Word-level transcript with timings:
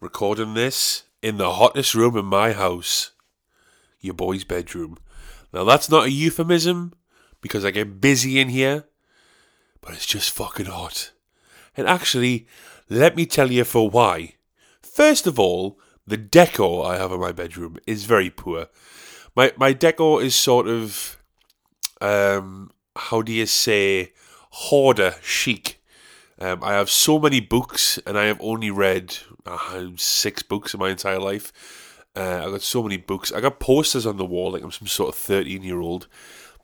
recording 0.00 0.54
this 0.54 1.04
in 1.22 1.36
the 1.36 1.52
hottest 1.52 1.94
room 1.94 2.16
in 2.16 2.24
my 2.24 2.52
house, 2.52 3.10
your 4.00 4.14
boy's 4.14 4.44
bedroom. 4.44 4.96
Now, 5.52 5.64
that's 5.64 5.90
not 5.90 6.06
a 6.06 6.10
euphemism 6.10 6.94
because 7.42 7.64
I 7.64 7.70
get 7.70 8.00
busy 8.00 8.40
in 8.40 8.48
here, 8.48 8.84
but 9.82 9.92
it's 9.92 10.06
just 10.06 10.30
fucking 10.30 10.66
hot. 10.66 11.12
And 11.76 11.86
actually, 11.86 12.46
let 12.88 13.14
me 13.14 13.26
tell 13.26 13.50
you 13.50 13.64
for 13.64 13.90
why. 13.90 14.36
First 14.80 15.26
of 15.26 15.38
all, 15.38 15.78
the 16.06 16.16
decor 16.16 16.86
I 16.86 16.96
have 16.96 17.12
in 17.12 17.20
my 17.20 17.32
bedroom 17.32 17.76
is 17.86 18.04
very 18.04 18.30
poor. 18.30 18.68
My 19.36 19.52
my 19.56 19.72
decor 19.72 20.22
is 20.22 20.34
sort 20.34 20.66
of 20.66 21.18
um 22.00 22.72
how 22.96 23.22
do 23.22 23.32
you 23.32 23.46
say 23.46 24.12
hoarder 24.50 25.14
chic. 25.22 25.80
Um, 26.40 26.64
I 26.64 26.72
have 26.72 26.88
so 26.88 27.18
many 27.18 27.40
books, 27.40 27.98
and 28.06 28.18
I 28.18 28.24
have 28.24 28.40
only 28.40 28.70
read 28.70 29.18
uh, 29.46 29.86
six 29.96 30.42
books 30.42 30.74
in 30.74 30.80
my 30.80 30.90
entire 30.90 31.18
life. 31.18 31.52
Uh, 32.16 32.44
I 32.46 32.50
got 32.50 32.62
so 32.62 32.82
many 32.82 32.96
books. 32.96 33.32
I 33.32 33.40
got 33.40 33.60
posters 33.60 34.06
on 34.06 34.16
the 34.16 34.24
wall, 34.24 34.52
like 34.52 34.62
I'm 34.62 34.70
some 34.70 34.88
sort 34.88 35.10
of 35.10 35.14
thirteen 35.14 35.62
year 35.62 35.80
old. 35.80 36.08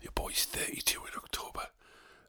Your 0.03 0.13
boy's 0.15 0.45
thirty 0.45 0.81
two 0.81 1.01
in 1.01 1.13
October. 1.17 1.69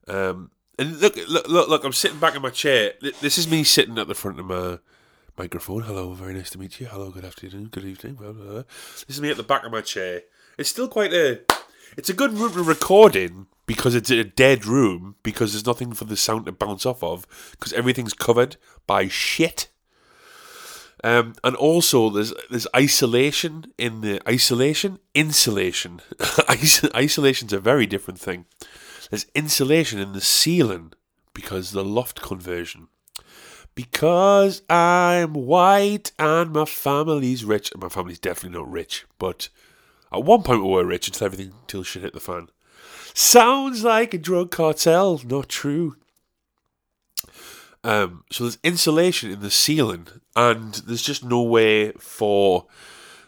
Um, 0.07 0.51
and 0.79 0.99
look, 0.99 1.15
look, 1.27 1.47
look, 1.47 1.69
look! 1.69 1.83
I'm 1.83 1.93
sitting 1.93 2.19
back 2.19 2.35
in 2.35 2.41
my 2.41 2.51
chair. 2.51 2.93
This 3.21 3.37
is 3.37 3.49
me 3.49 3.63
sitting 3.63 3.97
at 3.97 4.07
the 4.07 4.15
front 4.15 4.39
of 4.39 4.45
my 4.45 4.79
microphone. 5.37 5.83
Hello, 5.83 6.13
very 6.13 6.33
nice 6.33 6.51
to 6.51 6.59
meet 6.59 6.79
you. 6.79 6.87
Hello, 6.87 7.09
good 7.09 7.25
afternoon, 7.25 7.69
good 7.71 7.85
evening. 7.85 8.15
Blah, 8.15 8.31
blah, 8.31 8.45
blah. 8.45 8.63
This 9.07 9.17
is 9.17 9.21
me 9.21 9.31
at 9.31 9.37
the 9.37 9.43
back 9.43 9.63
of 9.63 9.71
my 9.71 9.81
chair. 9.81 10.21
It's 10.57 10.69
still 10.69 10.87
quite 10.87 11.13
a. 11.13 11.41
It's 11.95 12.09
a 12.09 12.13
good 12.13 12.33
room 12.33 12.53
to 12.53 12.63
record 12.63 13.15
in 13.15 13.47
because 13.65 13.95
it's 13.95 14.09
a 14.09 14.23
dead 14.23 14.65
room 14.65 15.15
because 15.23 15.53
there's 15.53 15.65
nothing 15.65 15.93
for 15.93 16.05
the 16.05 16.17
sound 16.17 16.45
to 16.45 16.51
bounce 16.51 16.85
off 16.85 17.03
of 17.03 17.25
because 17.51 17.73
everything's 17.73 18.13
covered 18.13 18.57
by 18.85 19.07
shit. 19.07 19.69
Um, 21.03 21.35
and 21.43 21.55
also 21.55 22.09
there's 22.09 22.33
there's 22.49 22.67
isolation 22.75 23.71
in 23.77 24.01
the 24.01 24.21
isolation 24.27 24.99
insulation. 25.13 26.01
Is- 26.49 26.89
isolation's 26.95 27.53
a 27.53 27.59
very 27.59 27.85
different 27.85 28.19
thing. 28.19 28.45
There's 29.09 29.27
insulation 29.35 29.99
in 29.99 30.13
the 30.13 30.21
ceiling 30.21 30.93
because 31.33 31.71
the 31.71 31.83
loft 31.83 32.21
conversion. 32.21 32.87
Because 33.75 34.63
I'm 34.71 35.33
white 35.33 36.11
and 36.17 36.51
my 36.51 36.65
family's 36.65 37.45
rich. 37.45 37.71
My 37.77 37.89
family's 37.89 38.17
definitely 38.19 38.57
not 38.57 38.71
rich, 38.71 39.05
but 39.19 39.49
at 40.11 40.23
one 40.23 40.41
point 40.41 40.63
we 40.63 40.69
were 40.69 40.83
rich 40.83 41.07
until 41.07 41.25
everything 41.25 41.53
until 41.61 41.83
shit 41.83 42.01
hit 42.01 42.13
the 42.13 42.19
fan. 42.19 42.49
Sounds 43.13 43.83
like 43.83 44.15
a 44.15 44.17
drug 44.17 44.49
cartel. 44.49 45.21
Not 45.23 45.47
true. 45.47 45.95
Um, 47.87 48.25
so 48.29 48.43
there's 48.43 48.57
insulation 48.65 49.31
in 49.31 49.39
the 49.39 49.49
ceiling, 49.49 50.09
and 50.35 50.73
there's 50.73 51.01
just 51.01 51.23
no 51.23 51.41
way 51.41 51.93
for 51.93 52.65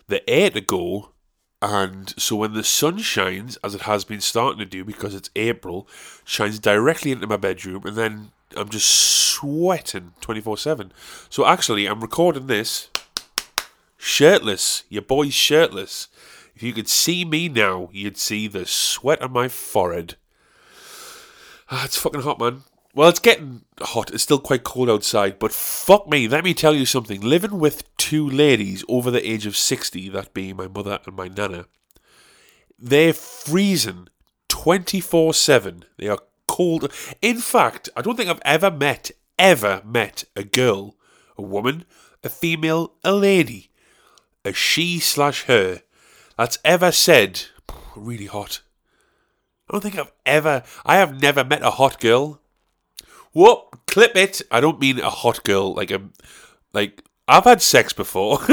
the 0.09 0.29
air 0.29 0.49
to 0.49 0.59
go. 0.59 1.13
And 1.61 2.13
so 2.21 2.35
when 2.35 2.51
the 2.51 2.65
sun 2.65 2.97
shines, 2.97 3.55
as 3.63 3.73
it 3.73 3.83
has 3.83 4.03
been 4.03 4.19
starting 4.19 4.59
to 4.59 4.65
do 4.65 4.83
because 4.83 5.15
it's 5.15 5.29
April, 5.37 5.87
shines 6.25 6.59
directly 6.59 7.13
into 7.13 7.25
my 7.25 7.37
bedroom, 7.37 7.83
and 7.85 7.95
then 7.95 8.31
I'm 8.53 8.67
just 8.67 8.89
sweating 8.89 10.11
24 10.19 10.57
7. 10.57 10.91
So 11.29 11.45
actually, 11.45 11.85
I'm 11.85 12.01
recording 12.01 12.47
this 12.47 12.89
shirtless. 13.97 14.83
Your 14.89 15.03
boy's 15.03 15.33
shirtless. 15.33 16.09
If 16.53 16.63
you 16.63 16.73
could 16.73 16.89
see 16.89 17.23
me 17.23 17.47
now, 17.47 17.87
you'd 17.93 18.17
see 18.17 18.49
the 18.49 18.65
sweat 18.65 19.21
on 19.21 19.31
my 19.31 19.47
forehead. 19.47 20.17
Ah, 21.71 21.85
it's 21.85 21.97
fucking 21.97 22.23
hot, 22.23 22.41
man. 22.41 22.63
Well, 22.95 23.09
it's 23.09 23.19
getting 23.19 23.65
hot. 23.79 24.11
It's 24.11 24.23
still 24.23 24.39
quite 24.39 24.63
cold 24.63 24.89
outside, 24.89 25.37
but 25.37 25.51
fuck 25.51 26.09
me, 26.09 26.27
let 26.27 26.43
me 26.43 26.53
tell 26.53 26.73
you 26.73 26.85
something. 26.85 27.21
Living 27.21 27.59
with 27.59 27.95
two 27.97 28.27
ladies 28.27 28.83
over 28.89 29.11
the 29.11 29.29
age 29.29 29.45
of 29.45 29.55
60, 29.55 30.09
that 30.09 30.33
being 30.33 30.55
my 30.55 30.67
mother 30.67 30.99
and 31.05 31.15
my 31.15 31.27
nana, 31.27 31.65
they're 32.79 33.13
freezing 33.13 34.07
24 34.47 35.33
7. 35.33 35.85
They 35.97 36.07
are 36.07 36.19
cold. 36.47 36.91
In 37.21 37.37
fact, 37.37 37.89
I 37.95 38.01
don't 38.01 38.15
think 38.15 38.29
I've 38.29 38.41
ever 38.43 38.71
met, 38.71 39.11
ever 39.37 39.81
met 39.85 40.23
a 40.35 40.43
girl, 40.43 40.95
a 41.37 41.43
woman, 41.43 41.85
a 42.23 42.29
female, 42.29 42.93
a 43.03 43.13
lady, 43.13 43.69
a 44.43 44.51
she 44.51 44.99
slash 44.99 45.43
her 45.45 45.83
that's 46.37 46.57
ever 46.65 46.91
said, 46.91 47.43
really 47.95 48.25
hot. 48.25 48.61
I 49.69 49.73
don't 49.73 49.81
think 49.81 49.99
I've 49.99 50.11
ever, 50.25 50.63
I 50.85 50.95
have 50.95 51.21
never 51.21 51.43
met 51.43 51.61
a 51.61 51.71
hot 51.71 51.99
girl. 51.99 52.41
Whoop, 53.33 53.81
clip 53.87 54.15
it. 54.15 54.41
I 54.51 54.59
don't 54.59 54.79
mean 54.79 54.99
a 54.99 55.09
hot 55.09 55.43
girl, 55.43 55.73
like 55.73 55.91
a, 55.91 56.01
like, 56.73 57.03
I've 57.27 57.43
had 57.43 57.61
sex 57.61 57.93
before. 57.93 58.39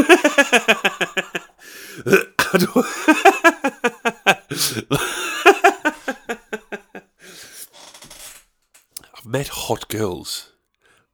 I've 9.15 9.25
met 9.25 9.49
hot 9.49 9.89
girls. 9.89 10.53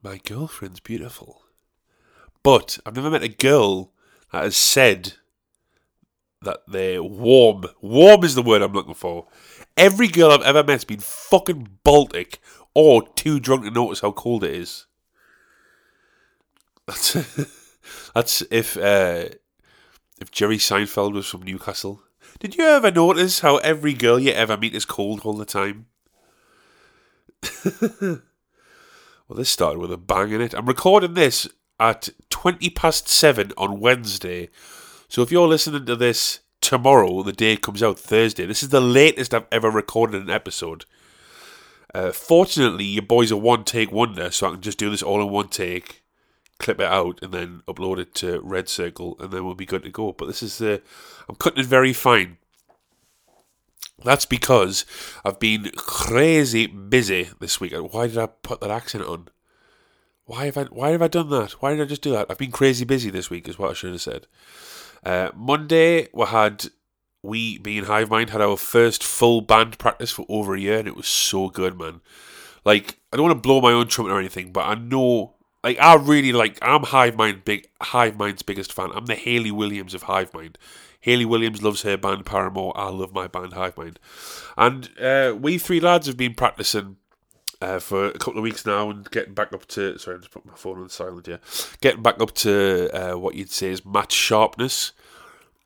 My 0.02 0.18
girlfriend's 0.18 0.80
beautiful. 0.80 1.42
But 2.42 2.78
I've 2.84 2.96
never 2.96 3.10
met 3.10 3.22
a 3.22 3.28
girl 3.28 3.92
that 4.32 4.42
has 4.42 4.56
said 4.56 5.14
that 6.42 6.62
they're 6.66 7.02
warm. 7.02 7.66
Warm 7.80 8.24
is 8.24 8.34
the 8.34 8.42
word 8.42 8.62
I'm 8.62 8.72
looking 8.72 8.94
for. 8.94 9.28
Every 9.76 10.08
girl 10.08 10.32
I've 10.32 10.42
ever 10.42 10.64
met's 10.64 10.84
been 10.84 10.98
fucking 10.98 11.78
Baltic 11.84 12.40
or 12.74 13.06
too 13.14 13.40
drunk 13.40 13.64
to 13.64 13.70
notice 13.70 14.00
how 14.00 14.12
cold 14.12 14.44
it 14.44 14.54
is. 14.54 14.86
That's 16.86 17.12
that's 18.14 18.42
if 18.50 18.76
uh, 18.76 19.26
if 20.20 20.30
Jerry 20.30 20.58
Seinfeld 20.58 21.14
was 21.14 21.26
from 21.26 21.42
Newcastle. 21.42 22.02
Did 22.38 22.56
you 22.56 22.64
ever 22.64 22.90
notice 22.90 23.40
how 23.40 23.58
every 23.58 23.92
girl 23.92 24.18
you 24.18 24.32
ever 24.32 24.56
meet 24.56 24.74
is 24.74 24.84
cold 24.84 25.20
all 25.24 25.34
the 25.34 25.44
time? 25.44 25.86
well, 28.00 28.20
this 29.36 29.50
started 29.50 29.78
with 29.78 29.92
a 29.92 29.96
bang 29.96 30.32
in 30.32 30.40
it. 30.40 30.54
I'm 30.54 30.66
recording 30.66 31.14
this 31.14 31.48
at 31.78 32.08
20 32.30 32.70
past 32.70 33.08
7 33.08 33.52
on 33.56 33.80
Wednesday. 33.80 34.48
So 35.08 35.22
if 35.22 35.30
you're 35.30 35.48
listening 35.48 35.84
to 35.86 35.96
this 35.96 36.40
tomorrow, 36.60 37.22
the 37.22 37.32
day 37.32 37.56
comes 37.56 37.82
out 37.82 37.98
Thursday, 37.98 38.46
this 38.46 38.62
is 38.62 38.70
the 38.70 38.80
latest 38.80 39.34
I've 39.34 39.46
ever 39.50 39.70
recorded 39.70 40.22
an 40.22 40.30
episode. 40.30 40.84
Uh, 41.94 42.12
fortunately, 42.12 42.84
your 42.84 43.02
boy's 43.02 43.30
a 43.30 43.36
one 43.36 43.64
take 43.64 43.92
wonder, 43.92 44.30
so 44.30 44.46
I 44.46 44.50
can 44.52 44.60
just 44.60 44.78
do 44.78 44.90
this 44.90 45.02
all 45.02 45.20
in 45.20 45.30
one 45.30 45.48
take, 45.48 46.02
clip 46.58 46.80
it 46.80 46.86
out, 46.86 47.18
and 47.22 47.32
then 47.32 47.62
upload 47.68 47.98
it 47.98 48.14
to 48.16 48.40
Red 48.40 48.68
Circle, 48.68 49.16
and 49.20 49.30
then 49.30 49.44
we'll 49.44 49.54
be 49.54 49.66
good 49.66 49.82
to 49.82 49.90
go. 49.90 50.12
But 50.12 50.26
this 50.26 50.42
is 50.42 50.58
the. 50.58 50.80
I'm 51.28 51.36
cutting 51.36 51.60
it 51.60 51.66
very 51.66 51.92
fine. 51.92 52.38
That's 54.04 54.26
because 54.26 54.84
I've 55.24 55.38
been 55.38 55.70
crazy 55.76 56.66
busy 56.66 57.28
this 57.40 57.60
week. 57.60 57.72
Why 57.74 58.06
did 58.08 58.18
I 58.18 58.26
put 58.26 58.60
that 58.60 58.70
accent 58.70 59.04
on? 59.04 59.28
Why 60.24 60.46
have 60.46 60.56
I 60.56 60.64
why 60.64 60.90
have 60.90 61.02
I 61.02 61.08
done 61.08 61.30
that? 61.30 61.52
Why 61.60 61.70
did 61.70 61.82
I 61.82 61.84
just 61.84 62.02
do 62.02 62.12
that? 62.12 62.26
I've 62.30 62.38
been 62.38 62.52
crazy 62.52 62.84
busy 62.84 63.10
this 63.10 63.30
week, 63.30 63.48
is 63.48 63.58
what 63.58 63.70
I 63.70 63.74
should 63.74 63.92
have 63.92 64.00
said. 64.00 64.26
Uh, 65.04 65.30
Monday 65.34 66.08
we 66.12 66.26
had 66.26 66.66
we 67.22 67.58
being 67.58 67.84
Hive 67.84 68.10
Mind 68.10 68.30
had 68.30 68.40
our 68.40 68.56
first 68.56 69.04
full 69.04 69.40
band 69.40 69.78
practice 69.78 70.10
for 70.10 70.26
over 70.28 70.54
a 70.54 70.60
year, 70.60 70.78
and 70.78 70.88
it 70.88 70.96
was 70.96 71.06
so 71.06 71.48
good, 71.48 71.78
man. 71.78 72.00
Like 72.64 72.98
I 73.12 73.16
don't 73.16 73.26
want 73.26 73.36
to 73.36 73.42
blow 73.42 73.60
my 73.60 73.72
own 73.72 73.88
trumpet 73.88 74.12
or 74.12 74.18
anything, 74.18 74.52
but 74.52 74.66
I 74.66 74.74
know 74.74 75.34
like 75.62 75.78
I 75.78 75.94
really 75.94 76.32
like 76.32 76.58
I'm 76.62 76.82
Hive 76.84 77.16
Mind 77.16 77.44
big 77.44 77.68
Hive 77.80 78.16
Mind's 78.16 78.42
biggest 78.42 78.72
fan. 78.72 78.90
I'm 78.94 79.06
the 79.06 79.14
Hayley 79.14 79.50
Williams 79.50 79.94
of 79.94 80.04
Hive 80.04 80.34
Mind. 80.34 80.58
Hayley 81.00 81.24
Williams 81.24 81.62
loves 81.62 81.82
her 81.82 81.96
band 81.96 82.24
Paramore. 82.26 82.72
I 82.76 82.88
love 82.88 83.12
my 83.12 83.26
band 83.26 83.52
Hive 83.54 83.76
Mind, 83.76 83.98
and 84.56 84.90
uh, 85.00 85.36
we 85.38 85.58
three 85.58 85.80
lads 85.80 86.06
have 86.06 86.16
been 86.16 86.34
practicing 86.34 86.96
uh, 87.60 87.78
for 87.78 88.06
a 88.06 88.18
couple 88.18 88.38
of 88.38 88.42
weeks 88.42 88.66
now 88.66 88.90
and 88.90 89.08
getting 89.10 89.34
back 89.34 89.52
up 89.52 89.66
to. 89.66 89.98
Sorry, 89.98 90.16
I'm 90.16 90.22
just 90.22 90.32
put 90.32 90.44
my 90.44 90.54
phone 90.54 90.80
on 90.80 90.88
silent. 90.88 91.28
Yeah, 91.28 91.38
getting 91.80 92.02
back 92.02 92.20
up 92.20 92.32
to 92.36 92.90
uh, 92.92 93.18
what 93.18 93.34
you'd 93.34 93.50
say 93.50 93.68
is 93.68 93.84
match 93.84 94.12
sharpness. 94.12 94.92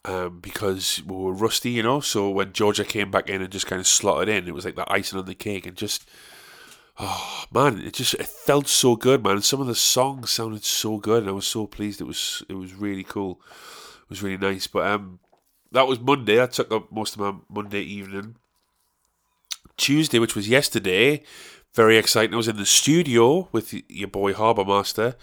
Um, 0.07 0.39
because 0.39 1.03
we 1.05 1.17
were 1.17 1.33
rusty, 1.33 1.71
you 1.71 1.83
know. 1.83 1.99
So 1.99 2.31
when 2.31 2.53
Georgia 2.53 2.85
came 2.85 3.11
back 3.11 3.29
in 3.29 3.43
and 3.43 3.51
just 3.51 3.67
kind 3.67 3.81
of 3.81 3.89
slotted 3.89 4.29
in, 4.29 4.47
it 4.47 4.55
was 4.55 4.65
like 4.65 4.77
the 4.77 4.91
icing 4.91 5.19
on 5.19 5.25
the 5.25 5.35
cake, 5.35 5.67
and 5.67 5.77
just 5.77 6.09
oh 7.01 7.45
man, 7.53 7.81
it 7.81 7.95
just 7.95 8.15
it 8.15 8.27
felt 8.27 8.69
so 8.69 8.95
good, 8.95 9.25
man. 9.25 9.43
Some 9.43 9.61
of 9.61 9.67
the 9.67 9.75
songs 9.75 10.31
sounded 10.31 10.65
so 10.65 10.99
good, 10.99 11.23
and 11.23 11.31
I 11.31 11.33
was 11.33 11.47
so 11.47 11.67
pleased. 11.67 12.01
It 12.01 12.07
was 12.07 12.45
it 12.49 12.55
was 12.55 12.75
really 12.75 13.03
cool. 13.03 13.41
It 14.03 14.11
was 14.11 14.23
really 14.23 14.37
nice. 14.37 14.69
But 14.69 14.87
um, 14.87 15.19
that 15.73 15.89
was 15.89 15.99
Monday. 15.99 16.41
I 16.41 16.47
took 16.47 16.71
up 16.71 16.93
most 16.93 17.17
of 17.17 17.21
my 17.21 17.35
Monday 17.49 17.83
evening. 17.83 18.37
Tuesday, 19.77 20.21
which 20.21 20.37
was 20.37 20.49
yesterday, 20.49 21.23
very 21.75 21.99
exciting. 21.99 22.33
I 22.33 22.39
was 22.39 22.49
in 22.49 22.57
the 22.57 22.65
studio 22.65 23.49
with 23.51 23.75
your 23.91 24.09
boy 24.09 24.33
Harbour 24.33 24.65
Master 24.65 25.17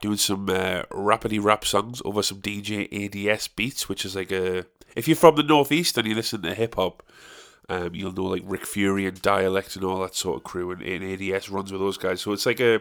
doing 0.00 0.16
some 0.16 0.48
uh, 0.48 0.82
rapidy 0.90 1.42
rap 1.42 1.64
songs 1.64 2.00
over 2.04 2.22
some 2.22 2.40
DJ 2.40 3.28
ADS 3.30 3.48
beats, 3.48 3.88
which 3.88 4.04
is 4.04 4.16
like 4.16 4.32
a. 4.32 4.64
If 4.96 5.06
you're 5.06 5.16
from 5.16 5.36
the 5.36 5.42
Northeast 5.42 5.96
and 5.98 6.06
you 6.06 6.14
listen 6.14 6.42
to 6.42 6.54
hip 6.54 6.74
hop, 6.74 7.02
um, 7.68 7.94
you'll 7.94 8.12
know 8.12 8.24
like 8.24 8.42
Rick 8.44 8.66
Fury 8.66 9.06
and 9.06 9.20
Dialect 9.22 9.76
and 9.76 9.84
all 9.84 10.00
that 10.00 10.14
sort 10.14 10.38
of 10.38 10.44
crew, 10.44 10.70
and, 10.72 10.82
and 10.82 11.04
ADS 11.04 11.50
runs 11.50 11.70
with 11.70 11.80
those 11.80 11.98
guys. 11.98 12.20
So 12.20 12.32
it's 12.32 12.46
like 12.46 12.60
a 12.60 12.80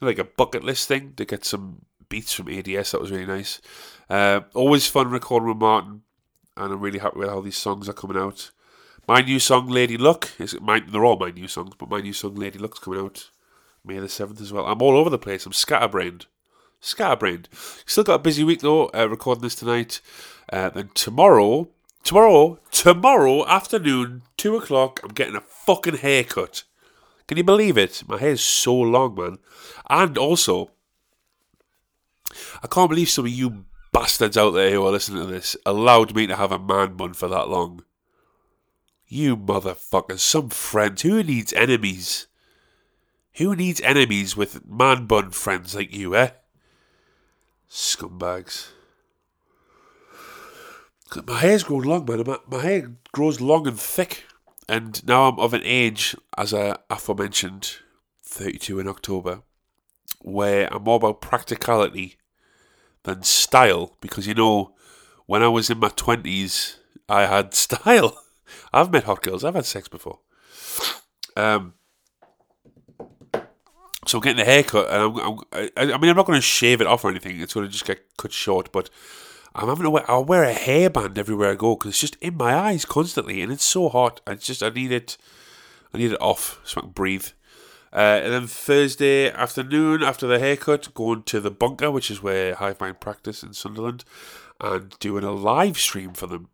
like 0.00 0.18
a 0.18 0.24
bucket 0.24 0.64
list 0.64 0.88
thing 0.88 1.14
to 1.16 1.24
get 1.24 1.44
some 1.44 1.82
beats 2.08 2.32
from 2.32 2.48
ADS. 2.48 2.92
That 2.92 3.00
was 3.00 3.10
really 3.10 3.26
nice. 3.26 3.60
Uh, 4.08 4.40
always 4.54 4.86
fun 4.86 5.10
recording 5.10 5.48
with 5.48 5.58
Martin, 5.58 6.02
and 6.56 6.72
I'm 6.72 6.80
really 6.80 7.00
happy 7.00 7.18
with 7.18 7.28
how 7.28 7.40
these 7.40 7.56
songs 7.56 7.88
are 7.88 7.94
coming 7.94 8.16
out. 8.16 8.50
My 9.06 9.22
new 9.22 9.38
song, 9.38 9.68
Lady 9.68 9.96
Luck, 9.96 10.30
is 10.38 10.58
my, 10.60 10.80
they're 10.80 11.04
all 11.04 11.18
my 11.18 11.30
new 11.30 11.48
songs, 11.48 11.72
but 11.78 11.88
my 11.88 12.00
new 12.00 12.12
song, 12.12 12.34
Lady 12.34 12.58
Luck's 12.58 12.78
coming 12.78 13.00
out 13.00 13.30
May 13.88 13.98
the 13.98 14.06
7th 14.06 14.42
as 14.42 14.52
well. 14.52 14.66
I'm 14.66 14.82
all 14.82 14.98
over 14.98 15.08
the 15.08 15.18
place. 15.18 15.46
I'm 15.46 15.54
scatterbrained. 15.54 16.26
Scatterbrained. 16.78 17.48
Still 17.86 18.04
got 18.04 18.16
a 18.16 18.18
busy 18.18 18.44
week 18.44 18.60
though, 18.60 18.90
uh, 18.94 19.08
recording 19.08 19.42
this 19.42 19.54
tonight. 19.54 20.02
Uh, 20.52 20.68
then 20.68 20.90
tomorrow, 20.92 21.68
tomorrow, 22.04 22.58
tomorrow 22.70 23.46
afternoon, 23.46 24.22
2 24.36 24.56
o'clock, 24.56 25.00
I'm 25.02 25.14
getting 25.14 25.36
a 25.36 25.40
fucking 25.40 25.96
haircut. 25.96 26.64
Can 27.26 27.38
you 27.38 27.44
believe 27.44 27.78
it? 27.78 28.02
My 28.06 28.18
hair's 28.18 28.42
so 28.42 28.74
long, 28.74 29.14
man. 29.14 29.38
And 29.88 30.18
also, 30.18 30.70
I 32.62 32.66
can't 32.66 32.90
believe 32.90 33.08
some 33.08 33.24
of 33.24 33.32
you 33.32 33.64
bastards 33.90 34.36
out 34.36 34.50
there 34.50 34.70
who 34.70 34.84
are 34.84 34.92
listening 34.92 35.24
to 35.24 35.32
this 35.32 35.56
allowed 35.64 36.14
me 36.14 36.26
to 36.26 36.36
have 36.36 36.52
a 36.52 36.58
man 36.58 36.94
bun 36.94 37.14
for 37.14 37.28
that 37.28 37.48
long. 37.48 37.84
You 39.06 39.34
motherfuckers, 39.34 40.20
some 40.20 40.50
friends. 40.50 41.00
Who 41.00 41.22
needs 41.22 41.54
enemies? 41.54 42.26
Who 43.38 43.54
needs 43.54 43.80
enemies 43.82 44.36
with 44.36 44.66
man 44.68 45.06
bun 45.06 45.30
friends 45.30 45.72
like 45.72 45.94
you, 45.94 46.16
eh? 46.16 46.30
Scumbags. 47.70 48.70
My 51.24 51.38
hair's 51.38 51.62
grown 51.62 51.82
long, 51.82 52.04
man. 52.04 52.24
My, 52.26 52.38
my 52.50 52.62
hair 52.62 52.92
grows 53.12 53.40
long 53.40 53.68
and 53.68 53.78
thick. 53.78 54.24
And 54.68 55.06
now 55.06 55.28
I'm 55.28 55.38
of 55.38 55.54
an 55.54 55.62
age, 55.62 56.16
as 56.36 56.52
I 56.52 56.78
aforementioned, 56.90 57.76
32 58.24 58.80
in 58.80 58.88
October, 58.88 59.42
where 60.20 60.68
I'm 60.74 60.82
more 60.82 60.96
about 60.96 61.20
practicality 61.20 62.16
than 63.04 63.22
style. 63.22 63.96
Because, 64.00 64.26
you 64.26 64.34
know, 64.34 64.74
when 65.26 65.44
I 65.44 65.48
was 65.48 65.70
in 65.70 65.78
my 65.78 65.90
20s, 65.90 66.78
I 67.08 67.26
had 67.26 67.54
style. 67.54 68.20
I've 68.72 68.90
met 68.90 69.04
hot 69.04 69.22
girls. 69.22 69.44
I've 69.44 69.54
had 69.54 69.64
sex 69.64 69.86
before. 69.86 70.18
Um, 71.36 71.74
so 74.08 74.18
I'm 74.18 74.22
getting 74.22 74.40
a 74.40 74.44
haircut, 74.44 74.88
and 74.90 75.02
I'm, 75.02 75.18
I'm, 75.18 75.38
I, 75.52 75.70
I 75.76 75.98
mean, 75.98 76.10
I'm 76.10 76.16
not 76.16 76.26
going 76.26 76.38
to 76.38 76.42
shave 76.42 76.80
it 76.80 76.86
off 76.86 77.04
or 77.04 77.10
anything. 77.10 77.40
It's 77.40 77.54
going 77.54 77.66
to 77.66 77.72
just 77.72 77.84
get 77.84 78.16
cut 78.16 78.32
short, 78.32 78.72
but 78.72 78.90
I'm 79.54 79.68
having 79.68 79.84
to 79.84 79.90
wear, 79.90 80.10
I'll 80.10 80.24
wear 80.24 80.44
a 80.44 80.54
hairband 80.54 81.18
everywhere 81.18 81.50
I 81.50 81.54
go 81.54 81.74
because 81.74 81.90
it's 81.90 82.00
just 82.00 82.16
in 82.16 82.36
my 82.36 82.54
eyes 82.54 82.84
constantly, 82.84 83.42
and 83.42 83.52
it's 83.52 83.64
so 83.64 83.88
hot. 83.88 84.20
I 84.26 84.34
just, 84.34 84.62
I 84.62 84.70
need 84.70 84.92
it, 84.92 85.16
I 85.92 85.98
need 85.98 86.12
it 86.12 86.20
off 86.20 86.60
so 86.64 86.78
I 86.78 86.82
can 86.82 86.90
breathe. 86.90 87.28
Uh, 87.92 88.20
and 88.22 88.32
then 88.32 88.46
Thursday 88.46 89.30
afternoon, 89.30 90.02
after 90.02 90.26
the 90.26 90.38
haircut, 90.38 90.92
going 90.94 91.22
to 91.24 91.40
the 91.40 91.50
bunker, 91.50 91.90
which 91.90 92.10
is 92.10 92.22
where 92.22 92.54
Hive 92.54 92.80
Mind 92.80 93.00
practice 93.00 93.42
in 93.42 93.54
Sunderland, 93.54 94.04
and 94.60 94.98
doing 94.98 95.24
a 95.24 95.32
live 95.32 95.78
stream 95.78 96.12
for 96.12 96.26
them. 96.26 96.48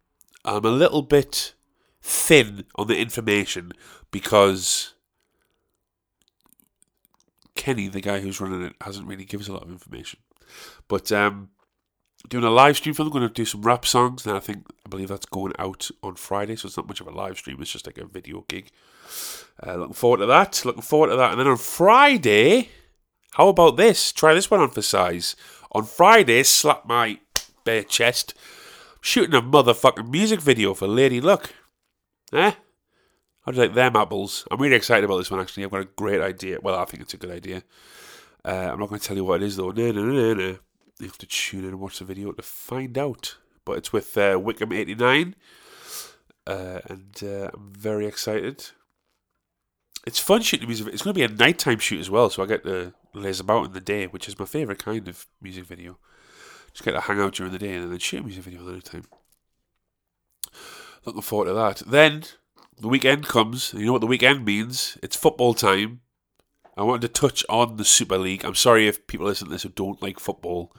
I'm 0.44 0.64
a 0.64 0.70
little 0.70 1.02
bit 1.02 1.54
thin 2.02 2.64
on 2.76 2.86
the 2.86 2.98
information 2.98 3.72
because 4.10 4.93
Kenny, 7.64 7.88
the 7.88 8.02
guy 8.02 8.20
who's 8.20 8.42
running 8.42 8.62
it, 8.62 8.74
hasn't 8.82 9.06
really 9.06 9.24
given 9.24 9.42
us 9.42 9.48
a 9.48 9.54
lot 9.54 9.62
of 9.62 9.70
information. 9.70 10.20
But 10.86 11.10
um, 11.10 11.48
doing 12.28 12.44
a 12.44 12.50
live 12.50 12.76
stream 12.76 12.94
for 12.94 13.04
them, 13.04 13.10
going 13.12 13.26
to 13.26 13.32
do 13.32 13.46
some 13.46 13.62
rap 13.62 13.86
songs, 13.86 14.26
and 14.26 14.36
I 14.36 14.40
think 14.40 14.66
I 14.84 14.90
believe 14.90 15.08
that's 15.08 15.24
going 15.24 15.54
out 15.58 15.90
on 16.02 16.16
Friday, 16.16 16.56
so 16.56 16.66
it's 16.66 16.76
not 16.76 16.86
much 16.86 17.00
of 17.00 17.06
a 17.06 17.10
live 17.10 17.38
stream. 17.38 17.56
It's 17.62 17.72
just 17.72 17.86
like 17.86 17.96
a 17.96 18.04
video 18.04 18.44
gig. 18.48 18.70
Uh, 19.66 19.76
looking 19.76 19.94
forward 19.94 20.18
to 20.18 20.26
that. 20.26 20.62
Looking 20.66 20.82
forward 20.82 21.08
to 21.08 21.16
that, 21.16 21.30
and 21.30 21.40
then 21.40 21.46
on 21.46 21.56
Friday, 21.56 22.68
how 23.32 23.48
about 23.48 23.78
this? 23.78 24.12
Try 24.12 24.34
this 24.34 24.50
one 24.50 24.60
on 24.60 24.68
for 24.68 24.82
size. 24.82 25.34
On 25.72 25.84
Friday, 25.84 26.42
slap 26.42 26.84
my 26.84 27.18
bare 27.64 27.82
chest, 27.82 28.34
shooting 29.00 29.34
a 29.34 29.40
motherfucking 29.40 30.10
music 30.10 30.42
video 30.42 30.74
for 30.74 30.86
Lady 30.86 31.18
Luck. 31.18 31.54
Eh? 32.30 32.52
How 33.44 33.52
do 33.52 33.56
you 33.56 33.62
like 33.64 33.74
them 33.74 33.96
apples? 33.96 34.46
I'm 34.50 34.60
really 34.60 34.76
excited 34.76 35.04
about 35.04 35.18
this 35.18 35.30
one, 35.30 35.40
actually. 35.40 35.64
I've 35.64 35.70
got 35.70 35.82
a 35.82 35.88
great 35.96 36.22
idea. 36.22 36.58
Well, 36.62 36.76
I 36.76 36.84
think 36.86 37.02
it's 37.02 37.14
a 37.14 37.18
good 37.18 37.30
idea. 37.30 37.62
Uh, 38.44 38.70
I'm 38.72 38.78
not 38.78 38.88
going 38.88 39.00
to 39.00 39.06
tell 39.06 39.16
you 39.16 39.24
what 39.24 39.42
it 39.42 39.46
is, 39.46 39.56
though. 39.56 39.70
No, 39.70 39.92
no, 39.92 40.02
no, 40.02 40.34
no. 40.34 40.58
You 40.98 41.06
have 41.06 41.18
to 41.18 41.26
tune 41.26 41.64
in 41.64 41.70
and 41.70 41.80
watch 41.80 41.98
the 41.98 42.04
video 42.06 42.32
to 42.32 42.42
find 42.42 42.96
out. 42.96 43.36
But 43.64 43.78
it's 43.78 43.92
with 43.92 44.16
uh, 44.16 44.38
Wickham89. 44.38 45.34
Uh, 46.46 46.80
and 46.88 47.20
uh, 47.22 47.50
I'm 47.52 47.72
very 47.74 48.06
excited. 48.06 48.70
It's 50.06 50.18
fun 50.18 50.42
shooting 50.42 50.68
music. 50.68 50.88
It's 50.88 51.02
going 51.02 51.14
to 51.14 51.18
be 51.18 51.24
a 51.24 51.36
nighttime 51.36 51.78
shoot 51.78 52.00
as 52.00 52.10
well, 52.10 52.30
so 52.30 52.42
I 52.42 52.46
get 52.46 52.64
to 52.64 52.94
laze 53.14 53.40
about 53.40 53.66
in 53.66 53.72
the 53.72 53.80
day, 53.80 54.06
which 54.06 54.28
is 54.28 54.38
my 54.38 54.44
favourite 54.44 54.82
kind 54.82 55.08
of 55.08 55.26
music 55.40 55.64
video. 55.64 55.98
Just 56.72 56.84
get 56.84 56.92
to 56.92 57.00
hang 57.00 57.20
out 57.20 57.34
during 57.34 57.52
the 57.52 57.58
day 57.58 57.74
and 57.74 57.90
then 57.90 57.98
shoot 57.98 58.20
a 58.20 58.22
music 58.24 58.44
video 58.44 58.60
at 58.60 58.66
the 58.66 58.72
night 58.72 58.84
time. 58.84 59.04
Looking 61.04 61.22
forward 61.22 61.46
to 61.46 61.54
that. 61.54 61.82
Then 61.86 62.24
the 62.78 62.88
weekend 62.88 63.26
comes. 63.26 63.72
You 63.74 63.86
know 63.86 63.92
what 63.92 64.00
the 64.00 64.06
weekend 64.06 64.44
means? 64.44 64.98
It's 65.02 65.16
football 65.16 65.54
time. 65.54 66.00
I 66.76 66.82
wanted 66.82 67.02
to 67.02 67.20
touch 67.20 67.44
on 67.48 67.76
the 67.76 67.84
Super 67.84 68.18
League. 68.18 68.44
I'm 68.44 68.54
sorry 68.54 68.88
if 68.88 69.06
people 69.06 69.26
listen 69.26 69.46
to 69.46 69.52
this 69.52 69.62
who 69.62 69.68
don't 69.68 70.02
like 70.02 70.18
football. 70.18 70.74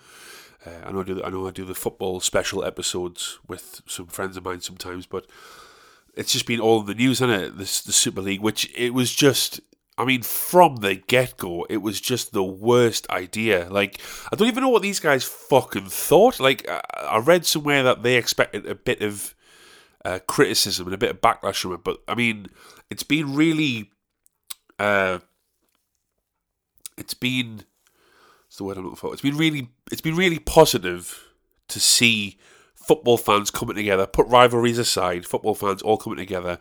Uh, 0.65 0.71
I 0.85 0.91
know 0.91 1.01
I 1.01 1.03
do. 1.03 1.23
I 1.23 1.29
know 1.29 1.47
I 1.47 1.51
do 1.51 1.65
the 1.65 1.75
football 1.75 2.19
special 2.19 2.65
episodes 2.65 3.39
with 3.47 3.81
some 3.87 4.07
friends 4.07 4.35
of 4.35 4.43
mine 4.43 4.61
sometimes, 4.61 5.05
but 5.05 5.25
it's 6.15 6.33
just 6.33 6.47
been 6.47 6.59
all 6.59 6.81
in 6.81 6.87
the 6.87 6.95
news, 6.95 7.19
hasn't 7.19 7.43
it? 7.43 7.57
This 7.57 7.81
the 7.81 7.93
Super 7.93 8.21
League, 8.21 8.41
which 8.41 8.71
it 8.75 8.93
was 8.93 9.13
just. 9.13 9.61
I 9.97 10.03
mean, 10.03 10.23
from 10.23 10.77
the 10.77 10.95
get 10.95 11.37
go, 11.37 11.65
it 11.69 11.77
was 11.77 12.01
just 12.01 12.33
the 12.33 12.43
worst 12.43 13.09
idea. 13.09 13.69
Like, 13.69 14.01
I 14.29 14.35
don't 14.35 14.49
even 14.49 14.61
know 14.61 14.69
what 14.69 14.81
these 14.81 14.99
guys 14.99 15.23
fucking 15.23 15.85
thought. 15.85 16.37
Like, 16.37 16.67
I 16.69 17.19
read 17.19 17.45
somewhere 17.45 17.81
that 17.83 18.03
they 18.03 18.17
expected 18.17 18.65
a 18.65 18.75
bit 18.75 19.01
of 19.01 19.34
uh, 20.05 20.19
criticism 20.27 20.85
and 20.85 20.93
a 20.93 20.99
bit 20.99 21.09
of 21.09 21.19
backlash 21.19 21.61
from 21.61 21.73
it. 21.73 21.83
But 21.83 21.97
I 22.07 22.15
mean, 22.15 22.47
it's 22.89 23.03
been 23.03 23.35
really, 23.35 23.91
uh, 24.79 25.19
it's 26.97 27.15
been, 27.15 27.63
what's 28.45 28.57
the 28.57 28.63
word 28.63 28.77
I'm 28.77 28.83
looking 28.83 28.97
for? 28.97 29.11
It's 29.11 29.21
been 29.23 29.35
really, 29.35 29.69
it's 29.91 30.01
been 30.01 30.15
really 30.15 30.39
positive 30.39 31.25
to 31.67 31.79
see 31.79 32.37
football 32.75 33.17
fans 33.17 33.49
coming 33.49 33.75
together, 33.75 34.05
put 34.05 34.27
rivalries 34.27 34.77
aside, 34.77 35.25
football 35.25 35.55
fans 35.55 35.81
all 35.81 35.97
coming 35.97 36.19
together, 36.19 36.59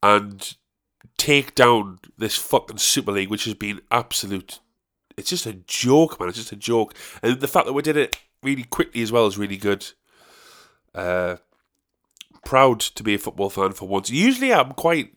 and 0.00 0.54
take 1.16 1.56
down 1.56 1.98
this 2.16 2.36
fucking 2.36 2.78
Super 2.78 3.10
League, 3.10 3.28
which 3.28 3.44
has 3.44 3.54
been 3.54 3.80
absolute. 3.90 4.60
It's 5.16 5.30
just 5.30 5.46
a 5.46 5.54
joke, 5.54 6.20
man. 6.20 6.28
It's 6.28 6.38
just 6.38 6.52
a 6.52 6.56
joke, 6.56 6.94
and 7.24 7.40
the 7.40 7.48
fact 7.48 7.66
that 7.66 7.72
we 7.72 7.82
did 7.82 7.96
it 7.96 8.16
really 8.40 8.62
quickly 8.62 9.02
as 9.02 9.10
well 9.10 9.26
is 9.26 9.36
really 9.36 9.56
good. 9.56 9.84
Uh, 10.94 11.38
proud 12.48 12.80
to 12.80 13.02
be 13.02 13.12
a 13.12 13.18
football 13.18 13.50
fan 13.50 13.72
for 13.72 13.86
once. 13.86 14.08
Usually 14.08 14.54
I'm 14.54 14.72
quite 14.72 15.12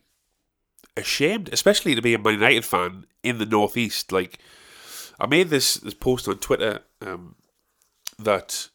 ashamed, 0.98 1.48
especially 1.50 1.94
to 1.94 2.02
be 2.02 2.12
a 2.12 2.18
Man 2.18 2.34
United 2.34 2.62
fan 2.62 3.06
in 3.22 3.38
the 3.38 3.46
Northeast. 3.46 4.12
Like, 4.12 4.38
I 5.18 5.24
made 5.24 5.48
this, 5.48 5.76
this 5.76 5.94
post 5.94 6.28
on 6.28 6.36
Twitter 6.36 6.80
um, 7.00 7.36
that 8.18 8.68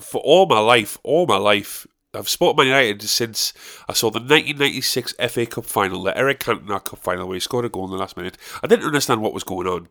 for 0.00 0.22
all 0.22 0.46
my 0.46 0.60
life, 0.60 0.96
all 1.02 1.26
my 1.26 1.36
life, 1.36 1.86
I've 2.14 2.26
supported 2.26 2.56
Man 2.56 2.68
United 2.68 3.02
since 3.02 3.52
I 3.86 3.92
saw 3.92 4.08
the 4.08 4.18
1996 4.18 5.16
FA 5.28 5.44
Cup 5.44 5.66
final, 5.66 6.04
the 6.04 6.16
Eric 6.16 6.40
Cantona 6.40 6.82
Cup 6.82 7.00
final, 7.00 7.28
where 7.28 7.34
he 7.34 7.40
scored 7.40 7.66
a 7.66 7.68
goal 7.68 7.84
in 7.84 7.90
the 7.90 7.98
last 7.98 8.16
minute. 8.16 8.38
I 8.62 8.66
didn't 8.66 8.86
understand 8.86 9.20
what 9.20 9.34
was 9.34 9.44
going 9.44 9.66
on. 9.66 9.88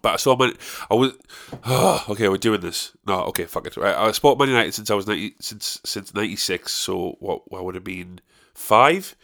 But 0.00 0.14
I 0.14 0.16
saw 0.16 0.36
Man. 0.36 0.54
I 0.90 0.94
was. 0.94 1.12
Oh, 1.64 2.04
okay, 2.10 2.28
we're 2.28 2.38
doing 2.38 2.60
this. 2.60 2.92
No, 3.06 3.20
okay, 3.24 3.44
fuck 3.44 3.66
it. 3.66 3.76
Right, 3.76 3.94
I 3.94 4.12
sport 4.12 4.38
Man 4.38 4.48
United 4.48 4.72
since 4.74 4.90
I 4.90 4.94
was 4.94 5.06
ninety 5.06 5.34
since 5.40 5.80
since 5.84 6.14
ninety 6.14 6.36
six. 6.36 6.72
So 6.72 7.16
what? 7.20 7.50
What 7.50 7.64
would 7.64 7.74
have 7.74 7.84
been 7.84 8.20
five? 8.54 9.16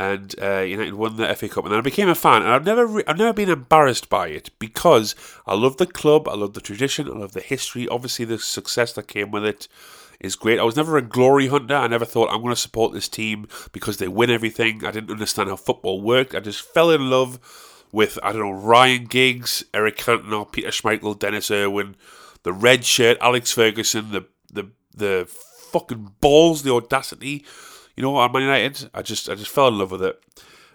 And 0.00 0.32
uh, 0.40 0.60
United 0.60 0.94
won 0.94 1.16
the 1.16 1.34
FA 1.34 1.48
Cup, 1.48 1.64
and 1.64 1.72
then 1.72 1.80
I 1.80 1.82
became 1.82 2.08
a 2.08 2.14
fan. 2.14 2.42
And 2.42 2.52
I've 2.52 2.64
never, 2.64 2.86
re- 2.86 3.02
I've 3.08 3.18
never 3.18 3.32
been 3.32 3.48
embarrassed 3.48 4.08
by 4.08 4.28
it 4.28 4.50
because 4.60 5.16
I 5.44 5.54
love 5.56 5.78
the 5.78 5.86
club, 5.86 6.28
I 6.28 6.36
love 6.36 6.54
the 6.54 6.60
tradition, 6.60 7.08
I 7.08 7.18
love 7.18 7.32
the 7.32 7.40
history. 7.40 7.88
Obviously, 7.88 8.24
the 8.24 8.38
success 8.38 8.92
that 8.92 9.08
came 9.08 9.32
with 9.32 9.44
it. 9.44 9.66
is 10.20 10.36
great. 10.36 10.60
I 10.60 10.62
was 10.62 10.76
never 10.76 10.96
a 10.96 11.02
glory 11.02 11.48
hunter. 11.48 11.74
I 11.74 11.88
never 11.88 12.04
thought 12.04 12.30
I'm 12.30 12.42
going 12.42 12.54
to 12.54 12.60
support 12.60 12.92
this 12.92 13.08
team 13.08 13.48
because 13.72 13.96
they 13.96 14.06
win 14.06 14.30
everything. 14.30 14.84
I 14.84 14.92
didn't 14.92 15.10
understand 15.10 15.48
how 15.48 15.56
football 15.56 16.00
worked. 16.00 16.32
I 16.32 16.40
just 16.40 16.62
fell 16.62 16.90
in 16.90 17.10
love 17.10 17.40
with, 17.92 18.18
I 18.22 18.32
don't 18.32 18.42
know, 18.42 18.50
Ryan 18.52 19.04
Giggs, 19.04 19.64
Eric 19.72 19.98
Cantona, 19.98 20.50
Peter 20.50 20.68
Schmeichel, 20.68 21.18
Denis 21.18 21.50
Irwin, 21.50 21.96
the 22.42 22.52
red 22.52 22.84
shirt, 22.84 23.18
Alex 23.20 23.52
Ferguson, 23.52 24.12
the, 24.12 24.26
the, 24.52 24.70
the 24.94 25.26
fucking 25.28 26.14
balls, 26.20 26.62
the 26.62 26.72
audacity. 26.72 27.44
You 27.96 28.02
know, 28.02 28.22
at 28.22 28.32
Man 28.32 28.42
United, 28.42 28.90
I 28.94 29.02
just, 29.02 29.28
I 29.28 29.34
just 29.34 29.50
fell 29.50 29.68
in 29.68 29.78
love 29.78 29.90
with 29.90 30.02
it. 30.02 30.22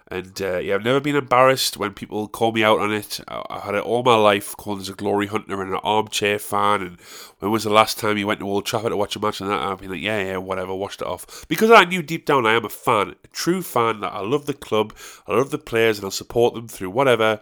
And 0.08 0.40
uh, 0.42 0.58
yeah, 0.58 0.74
I've 0.74 0.84
never 0.84 1.00
been 1.00 1.16
embarrassed 1.16 1.78
when 1.78 1.94
people 1.94 2.28
call 2.28 2.52
me 2.52 2.62
out 2.62 2.78
on 2.78 2.92
it. 2.92 3.20
I, 3.26 3.42
I 3.48 3.60
had 3.60 3.74
it 3.74 3.84
all 3.84 4.02
my 4.02 4.16
life, 4.16 4.54
called 4.56 4.80
as 4.80 4.90
a 4.90 4.94
glory 4.94 5.28
hunter 5.28 5.62
and 5.62 5.72
an 5.72 5.80
armchair 5.82 6.38
fan. 6.38 6.82
And 6.82 7.00
when 7.38 7.50
was 7.50 7.64
the 7.64 7.70
last 7.70 7.98
time 7.98 8.18
you 8.18 8.26
went 8.26 8.40
to 8.40 8.46
Old 8.46 8.66
Trafford 8.66 8.90
to 8.90 8.98
watch 8.98 9.16
a 9.16 9.20
match 9.20 9.40
and 9.40 9.48
that? 9.48 9.60
I've 9.60 9.80
been 9.80 9.90
like, 9.90 10.02
yeah, 10.02 10.22
yeah, 10.22 10.36
whatever, 10.36 10.74
washed 10.74 11.00
it 11.00 11.06
off. 11.06 11.46
Because 11.48 11.70
I 11.70 11.84
knew 11.84 12.02
deep 12.02 12.26
down 12.26 12.44
I 12.44 12.52
am 12.52 12.66
a 12.66 12.68
fan, 12.68 13.14
a 13.24 13.28
true 13.28 13.62
fan, 13.62 14.00
that 14.00 14.12
I 14.12 14.20
love 14.20 14.44
the 14.44 14.52
club, 14.52 14.94
I 15.26 15.34
love 15.34 15.50
the 15.50 15.58
players, 15.58 15.98
and 15.98 16.04
I'll 16.04 16.10
support 16.10 16.52
them 16.54 16.68
through 16.68 16.90
whatever. 16.90 17.40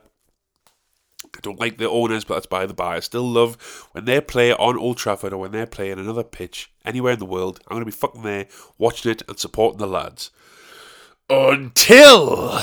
I 1.24 1.40
don't 1.40 1.58
like 1.58 1.78
the 1.78 1.88
owners, 1.88 2.24
but 2.24 2.34
that's 2.34 2.46
by 2.46 2.66
the 2.66 2.74
by. 2.74 2.96
I 2.96 3.00
still 3.00 3.28
love 3.28 3.88
when 3.92 4.04
they 4.04 4.20
play 4.20 4.52
on 4.52 4.78
Old 4.78 4.98
Trafford 4.98 5.32
or 5.32 5.38
when 5.38 5.52
they 5.52 5.66
play 5.66 5.90
in 5.90 5.98
another 5.98 6.22
pitch 6.22 6.70
anywhere 6.84 7.14
in 7.14 7.18
the 7.18 7.24
world. 7.24 7.58
I'm 7.66 7.76
going 7.76 7.80
to 7.80 7.86
be 7.86 7.90
fucking 7.90 8.22
there 8.22 8.46
watching 8.76 9.12
it 9.12 9.22
and 9.26 9.38
supporting 9.38 9.78
the 9.78 9.86
lads 9.86 10.30
until 11.28 12.60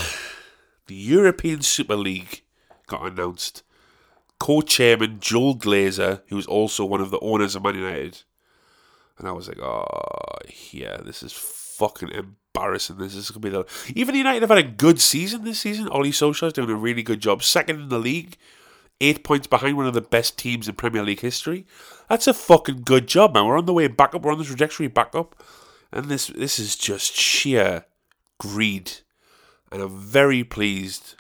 the 0.88 0.96
European 0.96 1.62
Super 1.62 1.96
League 1.96 2.44
got 2.88 3.06
announced. 3.06 3.64
Co-chairman 4.40 5.20
Joel 5.20 5.58
Glazer, 5.58 6.22
who 6.28 6.38
was 6.38 6.48
also 6.48 6.86
one 6.86 7.02
of 7.02 7.12
the 7.12 7.20
owners 7.20 7.56
of 7.56 7.64
Man 7.64 7.76
United, 7.76 8.24
and 9.18 9.28
I 9.28 9.34
was 9.34 9.50
like, 9.50 9.60
oh 9.60 9.86
yeah, 10.72 10.98
this 10.98 11.22
is 11.22 11.34
fucking 11.34 12.10
embarrassing. 12.10 12.98
This 12.98 13.16
is 13.16 13.32
gonna 13.32 13.42
be 13.42 13.50
the 13.50 13.66
even 13.96 14.16
United 14.16 14.42
have 14.42 14.50
had 14.50 14.58
a 14.58 14.64
good 14.64 15.02
season 15.02 15.44
this 15.44 15.60
season. 15.60 15.90
Ole 15.90 16.06
Solskjaer's 16.06 16.54
doing 16.54 16.70
a 16.70 16.76
really 16.76 17.04
good 17.04 17.20
job, 17.20 17.44
second 17.44 17.82
in 17.82 17.90
the 17.90 18.00
league, 18.00 18.38
eight 19.02 19.26
points 19.26 19.46
behind 19.46 19.76
one 19.76 19.88
of 19.88 19.94
the 19.94 20.02
best 20.02 20.38
teams 20.38 20.70
in 20.70 20.76
Premier 20.76 21.04
League 21.04 21.20
history. 21.20 21.66
That's 22.08 22.28
a 22.28 22.34
fucking 22.34 22.84
good 22.84 23.08
job, 23.08 23.34
man. 23.34 23.46
We're 23.46 23.58
on 23.58 23.66
the 23.66 23.74
way 23.74 23.88
back 23.88 24.16
up. 24.16 24.22
We're 24.22 24.32
on 24.32 24.38
the 24.38 24.46
trajectory 24.46 24.88
back 24.88 25.14
up, 25.14 25.44
and 25.92 26.06
this 26.06 26.28
this 26.28 26.60
is 26.60 26.78
just 26.78 27.14
sheer 27.14 27.86
greed, 28.40 28.92
and 29.72 29.82
I'm 29.82 29.98
very 29.98 30.44
pleased 30.44 31.16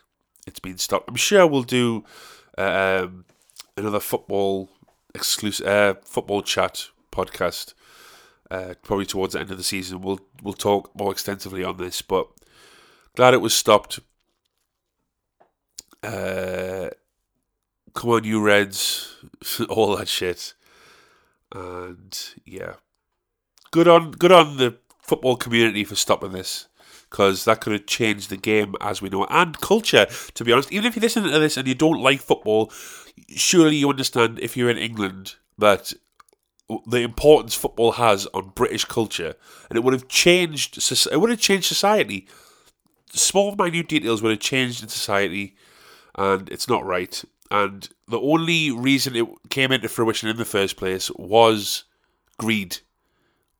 it's 0.49 0.59
been 0.59 0.77
stopped. 0.77 1.07
I'm 1.07 1.15
sure 1.15 1.45
we'll 1.45 1.63
do 1.63 2.03
uh, 2.57 3.03
um, 3.03 3.25
another 3.77 3.99
football 3.99 4.69
exclusive 5.13 5.67
uh, 5.67 5.93
football 6.03 6.41
chat 6.41 6.87
podcast 7.11 7.73
uh, 8.51 8.73
probably 8.81 9.05
towards 9.05 9.33
the 9.33 9.39
end 9.39 9.51
of 9.51 9.57
the 9.57 9.63
season. 9.63 10.01
We'll 10.01 10.19
we'll 10.41 10.53
talk 10.53 10.91
more 10.97 11.11
extensively 11.11 11.63
on 11.63 11.77
this, 11.77 12.01
but 12.01 12.27
glad 13.15 13.33
it 13.33 13.41
was 13.41 13.53
stopped. 13.53 13.99
Uh, 16.01 16.89
come 17.93 18.09
on, 18.09 18.23
you 18.23 18.41
Reds, 18.41 19.17
all 19.69 19.95
that 19.97 20.07
shit, 20.07 20.55
and 21.53 22.17
yeah, 22.45 22.73
good 23.71 23.87
on 23.87 24.11
good 24.11 24.31
on 24.31 24.57
the 24.57 24.77
football 25.01 25.35
community 25.35 25.83
for 25.83 25.95
stopping 25.95 26.31
this 26.31 26.67
because 27.09 27.45
that 27.45 27.61
could 27.61 27.73
have 27.73 27.85
changed 27.85 28.29
the 28.29 28.37
game 28.37 28.75
as 28.81 29.01
we 29.01 29.09
know 29.09 29.23
it 29.23 29.29
and 29.31 29.59
culture. 29.61 30.05
To 30.35 30.43
be 30.43 30.51
honest, 30.51 30.71
even 30.71 30.85
if 30.85 30.95
you 30.95 31.01
listen 31.01 31.23
to 31.23 31.39
this 31.39 31.57
and 31.57 31.67
you 31.67 31.75
don't 31.75 32.01
like 32.01 32.21
football, 32.21 32.71
surely 33.29 33.77
you 33.77 33.89
understand 33.89 34.39
if 34.39 34.55
you're 34.55 34.69
in 34.69 34.77
England 34.77 35.35
that 35.57 35.93
the 36.85 37.01
importance 37.01 37.55
football 37.55 37.93
has 37.93 38.27
on 38.27 38.51
British 38.53 38.85
culture, 38.85 39.33
and 39.69 39.77
it 39.77 39.83
would 39.83 39.93
have 39.93 40.07
changed. 40.07 40.77
It 41.11 41.19
would 41.19 41.31
have 41.31 41.39
changed 41.39 41.67
society. 41.67 42.27
Small, 43.11 43.55
minute 43.55 43.87
details 43.87 44.21
would 44.21 44.29
have 44.29 44.39
changed 44.39 44.83
in 44.83 44.89
society, 44.89 45.55
and 46.13 46.47
it's 46.49 46.69
not 46.69 46.85
right. 46.85 47.23
And 47.49 47.89
the 48.07 48.19
only 48.19 48.69
reason 48.69 49.15
it 49.15 49.25
came 49.49 49.71
into 49.71 49.89
fruition 49.89 50.29
in 50.29 50.37
the 50.37 50.45
first 50.45 50.77
place 50.77 51.09
was 51.15 51.85
greed 52.37 52.77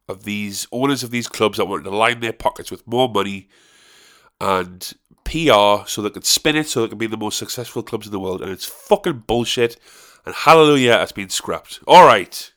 of 0.10 0.24
these 0.24 0.68
owners 0.72 1.04
of 1.04 1.12
these 1.12 1.28
clubs 1.28 1.58
that 1.58 1.66
wanted 1.66 1.84
to 1.84 1.96
line 1.96 2.20
their 2.20 2.34
pockets 2.34 2.72
with 2.72 2.86
more 2.88 3.08
money 3.08 3.48
and 4.42 4.94
PR 5.24 5.86
so 5.86 6.01
they 6.01 6.10
could 6.10 6.25
spin 6.25 6.56
it 6.56 6.68
so 6.68 6.82
they 6.82 6.88
could 6.88 6.98
be 6.98 7.08
the 7.08 7.16
most 7.16 7.38
successful 7.38 7.84
clubs 7.84 8.08
in 8.08 8.12
the 8.12 8.20
world. 8.20 8.42
And 8.42 8.51
it's 8.51 8.66
fucking 8.66 9.25
bullshit. 9.28 9.78
And 10.25 10.34
hallelujah, 10.34 11.00
it's 11.01 11.12
been 11.12 11.30
scrapped. 11.30 11.80
All 11.88 12.06
right. 12.06 12.51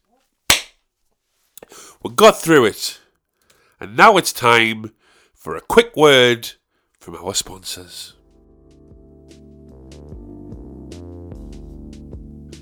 We 2.02 2.11
got 2.11 2.40
through 2.40 2.64
it. 2.64 3.00
And 3.78 3.97
now 3.97 4.16
it's 4.16 4.32
time 4.32 4.92
for 5.35 5.54
a 5.54 5.61
quick 5.61 5.94
word 5.94 6.52
from 6.99 7.16
our 7.16 7.35
sponsors. 7.35 8.14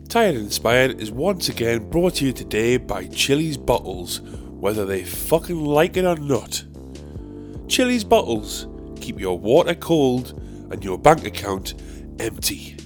Tired 0.08 0.34
and 0.34 0.46
Inspired 0.46 1.00
is 1.00 1.12
once 1.12 1.48
again 1.48 1.88
brought 1.88 2.14
to 2.16 2.26
you 2.26 2.32
today 2.32 2.78
by 2.78 3.06
Chilly's 3.06 3.56
Bottles 3.56 4.20
whether 4.60 4.84
they 4.84 5.02
fucking 5.02 5.64
like 5.64 5.96
it 5.96 6.04
or 6.04 6.16
not. 6.16 6.64
Chilly's 7.66 8.04
bottles 8.04 8.66
keep 9.00 9.18
your 9.18 9.38
water 9.38 9.74
cold 9.74 10.40
and 10.70 10.84
your 10.84 10.98
bank 10.98 11.24
account 11.24 11.74
empty. 12.18 12.76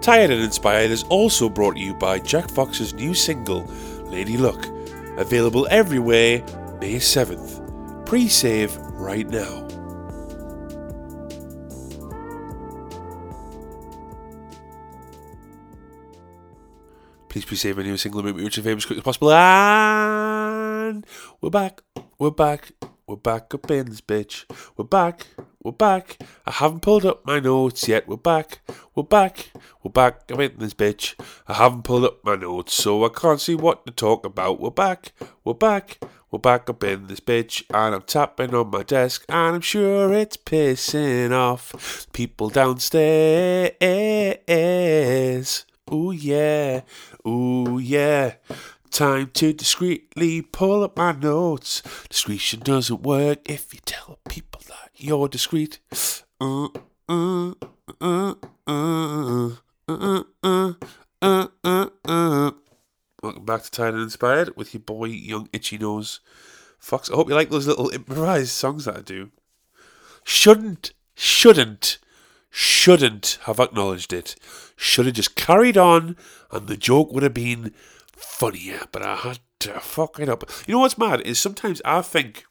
Tired 0.00 0.30
and 0.30 0.42
Inspired 0.42 0.90
is 0.90 1.02
also 1.04 1.48
brought 1.48 1.76
to 1.76 1.80
you 1.80 1.94
by 1.94 2.18
Jack 2.18 2.50
Fox's 2.50 2.92
new 2.94 3.14
single, 3.14 3.64
Lady 4.06 4.36
Luck, 4.36 4.66
available 5.16 5.66
everywhere 5.70 6.40
May 6.80 6.96
7th. 6.96 8.06
Pre 8.06 8.28
save 8.28 8.76
right 8.76 9.28
now. 9.28 9.63
Please 17.34 17.44
be 17.46 17.56
safe 17.56 17.76
new 17.76 17.96
single 17.96 18.22
movie 18.22 18.44
which 18.44 18.58
is 18.58 18.64
famous 18.64 18.84
quick 18.84 18.98
as 18.98 19.02
possible. 19.02 19.32
And 19.32 21.04
we're 21.40 21.50
back. 21.50 21.82
We're 22.16 22.30
back. 22.30 22.70
We're 23.08 23.16
back 23.16 23.52
up 23.52 23.68
in 23.72 23.86
this 23.86 24.00
bitch. 24.00 24.44
We're 24.76 24.84
back. 24.84 25.26
We're 25.60 25.72
back. 25.72 26.16
I 26.46 26.52
haven't 26.52 26.82
pulled 26.82 27.04
up 27.04 27.26
my 27.26 27.40
notes 27.40 27.88
yet. 27.88 28.06
We're 28.06 28.18
back. 28.18 28.60
We're 28.94 29.02
back. 29.02 29.50
We're 29.82 29.90
back 29.90 30.30
up 30.30 30.38
in 30.38 30.58
this 30.58 30.74
bitch. 30.74 31.16
I 31.48 31.54
haven't 31.54 31.82
pulled 31.82 32.04
up 32.04 32.24
my 32.24 32.36
notes, 32.36 32.72
so 32.72 33.04
I 33.04 33.08
can't 33.08 33.40
see 33.40 33.56
what 33.56 33.84
to 33.86 33.92
talk 33.92 34.24
about. 34.24 34.60
We're 34.60 34.70
back. 34.70 35.12
We're 35.42 35.54
back. 35.54 35.98
We're 36.30 36.38
back 36.38 36.70
up 36.70 36.84
in 36.84 37.08
this 37.08 37.18
bitch, 37.18 37.64
and 37.74 37.96
I'm 37.96 38.02
tapping 38.02 38.54
on 38.54 38.70
my 38.70 38.84
desk, 38.84 39.24
and 39.28 39.56
I'm 39.56 39.60
sure 39.60 40.12
it's 40.12 40.36
pissing 40.36 41.32
off 41.32 42.06
people 42.12 42.48
downstairs. 42.48 43.74
Ooh 45.94 46.10
yeah, 46.10 46.80
ooh 47.24 47.78
yeah. 47.78 48.34
Time 48.90 49.30
to 49.34 49.52
discreetly 49.52 50.42
pull 50.42 50.82
up 50.82 50.96
my 50.96 51.12
notes. 51.12 51.82
Discretion 52.08 52.60
doesn't 52.60 53.02
work 53.02 53.48
if 53.48 53.72
you 53.72 53.78
tell 53.86 54.18
people 54.28 54.60
that 54.66 54.90
you're 54.96 55.28
discreet. 55.28 55.78
Uh, 56.40 56.66
uh, 57.08 57.52
uh, 58.00 58.34
Welcome 63.22 63.44
back 63.44 63.62
to 63.62 63.70
Tired 63.70 63.94
and 63.94 64.02
Inspired 64.02 64.56
with 64.56 64.74
your 64.74 64.80
boy 64.80 65.04
Young 65.04 65.48
Itchy 65.52 65.78
Nose 65.78 66.18
Fox. 66.80 67.08
I 67.08 67.14
hope 67.14 67.28
you 67.28 67.36
like 67.36 67.50
those 67.50 67.68
little 67.68 67.90
improvised 67.90 68.50
songs 68.50 68.86
that 68.86 68.96
I 68.96 69.00
do. 69.00 69.30
Shouldn't, 70.24 70.92
shouldn't 71.14 71.98
shouldn't 72.56 73.36
have 73.46 73.58
acknowledged 73.58 74.12
it. 74.12 74.36
Should 74.76 75.06
have 75.06 75.16
just 75.16 75.34
carried 75.34 75.76
on, 75.76 76.16
and 76.52 76.68
the 76.68 76.76
joke 76.76 77.12
would 77.12 77.24
have 77.24 77.34
been 77.34 77.74
funnier. 78.12 78.82
But 78.92 79.02
I 79.02 79.16
had 79.16 79.40
to 79.60 79.80
fuck 79.80 80.20
it 80.20 80.28
up. 80.28 80.48
You 80.64 80.74
know 80.74 80.78
what's 80.78 80.96
mad 80.96 81.20
is 81.22 81.40
sometimes 81.40 81.82
I 81.84 82.00
think 82.00 82.44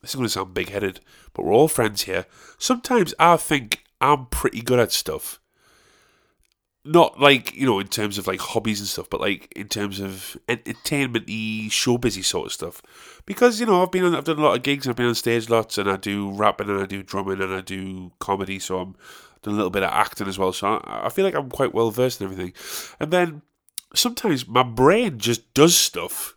this 0.00 0.12
is 0.12 0.14
going 0.14 0.24
to 0.24 0.30
sound 0.30 0.54
big 0.54 0.70
headed, 0.70 1.00
but 1.34 1.44
we're 1.44 1.52
all 1.52 1.68
friends 1.68 2.04
here. 2.04 2.24
Sometimes 2.56 3.12
I 3.18 3.36
think 3.36 3.84
I'm 4.00 4.26
pretty 4.26 4.62
good 4.62 4.78
at 4.78 4.92
stuff. 4.92 5.38
Not 6.84 7.20
like, 7.20 7.54
you 7.54 7.66
know, 7.66 7.80
in 7.80 7.88
terms 7.88 8.16
of 8.16 8.26
like 8.26 8.40
hobbies 8.40 8.80
and 8.80 8.88
stuff, 8.88 9.10
but 9.10 9.20
like 9.20 9.52
in 9.54 9.68
terms 9.68 10.00
of 10.00 10.36
entertainment 10.48 11.26
y, 11.28 11.68
show 11.70 11.98
busy 11.98 12.22
sort 12.22 12.46
of 12.46 12.52
stuff. 12.52 12.82
Because, 13.26 13.60
you 13.60 13.66
know, 13.66 13.82
I've 13.82 13.90
been 13.90 14.04
on, 14.04 14.14
I've 14.14 14.24
done 14.24 14.38
a 14.38 14.42
lot 14.42 14.56
of 14.56 14.62
gigs 14.62 14.88
I've 14.88 14.96
been 14.96 15.06
on 15.06 15.14
stage 15.14 15.50
lots 15.50 15.76
and 15.76 15.90
I 15.90 15.96
do 15.96 16.30
rapping 16.30 16.70
and 16.70 16.80
I 16.80 16.86
do 16.86 17.02
drumming 17.02 17.42
and 17.42 17.52
I 17.52 17.60
do 17.60 18.12
comedy, 18.20 18.58
so 18.58 18.78
I'm 18.78 18.96
done 19.42 19.54
a 19.54 19.56
little 19.56 19.70
bit 19.70 19.82
of 19.82 19.92
acting 19.92 20.28
as 20.28 20.38
well. 20.38 20.52
So 20.52 20.66
I, 20.68 21.06
I 21.06 21.08
feel 21.10 21.24
like 21.24 21.34
I'm 21.34 21.50
quite 21.50 21.74
well 21.74 21.90
versed 21.90 22.20
in 22.20 22.26
everything. 22.26 22.54
And 22.98 23.10
then 23.10 23.42
sometimes 23.94 24.48
my 24.48 24.62
brain 24.62 25.18
just 25.18 25.52
does 25.54 25.76
stuff. 25.76 26.36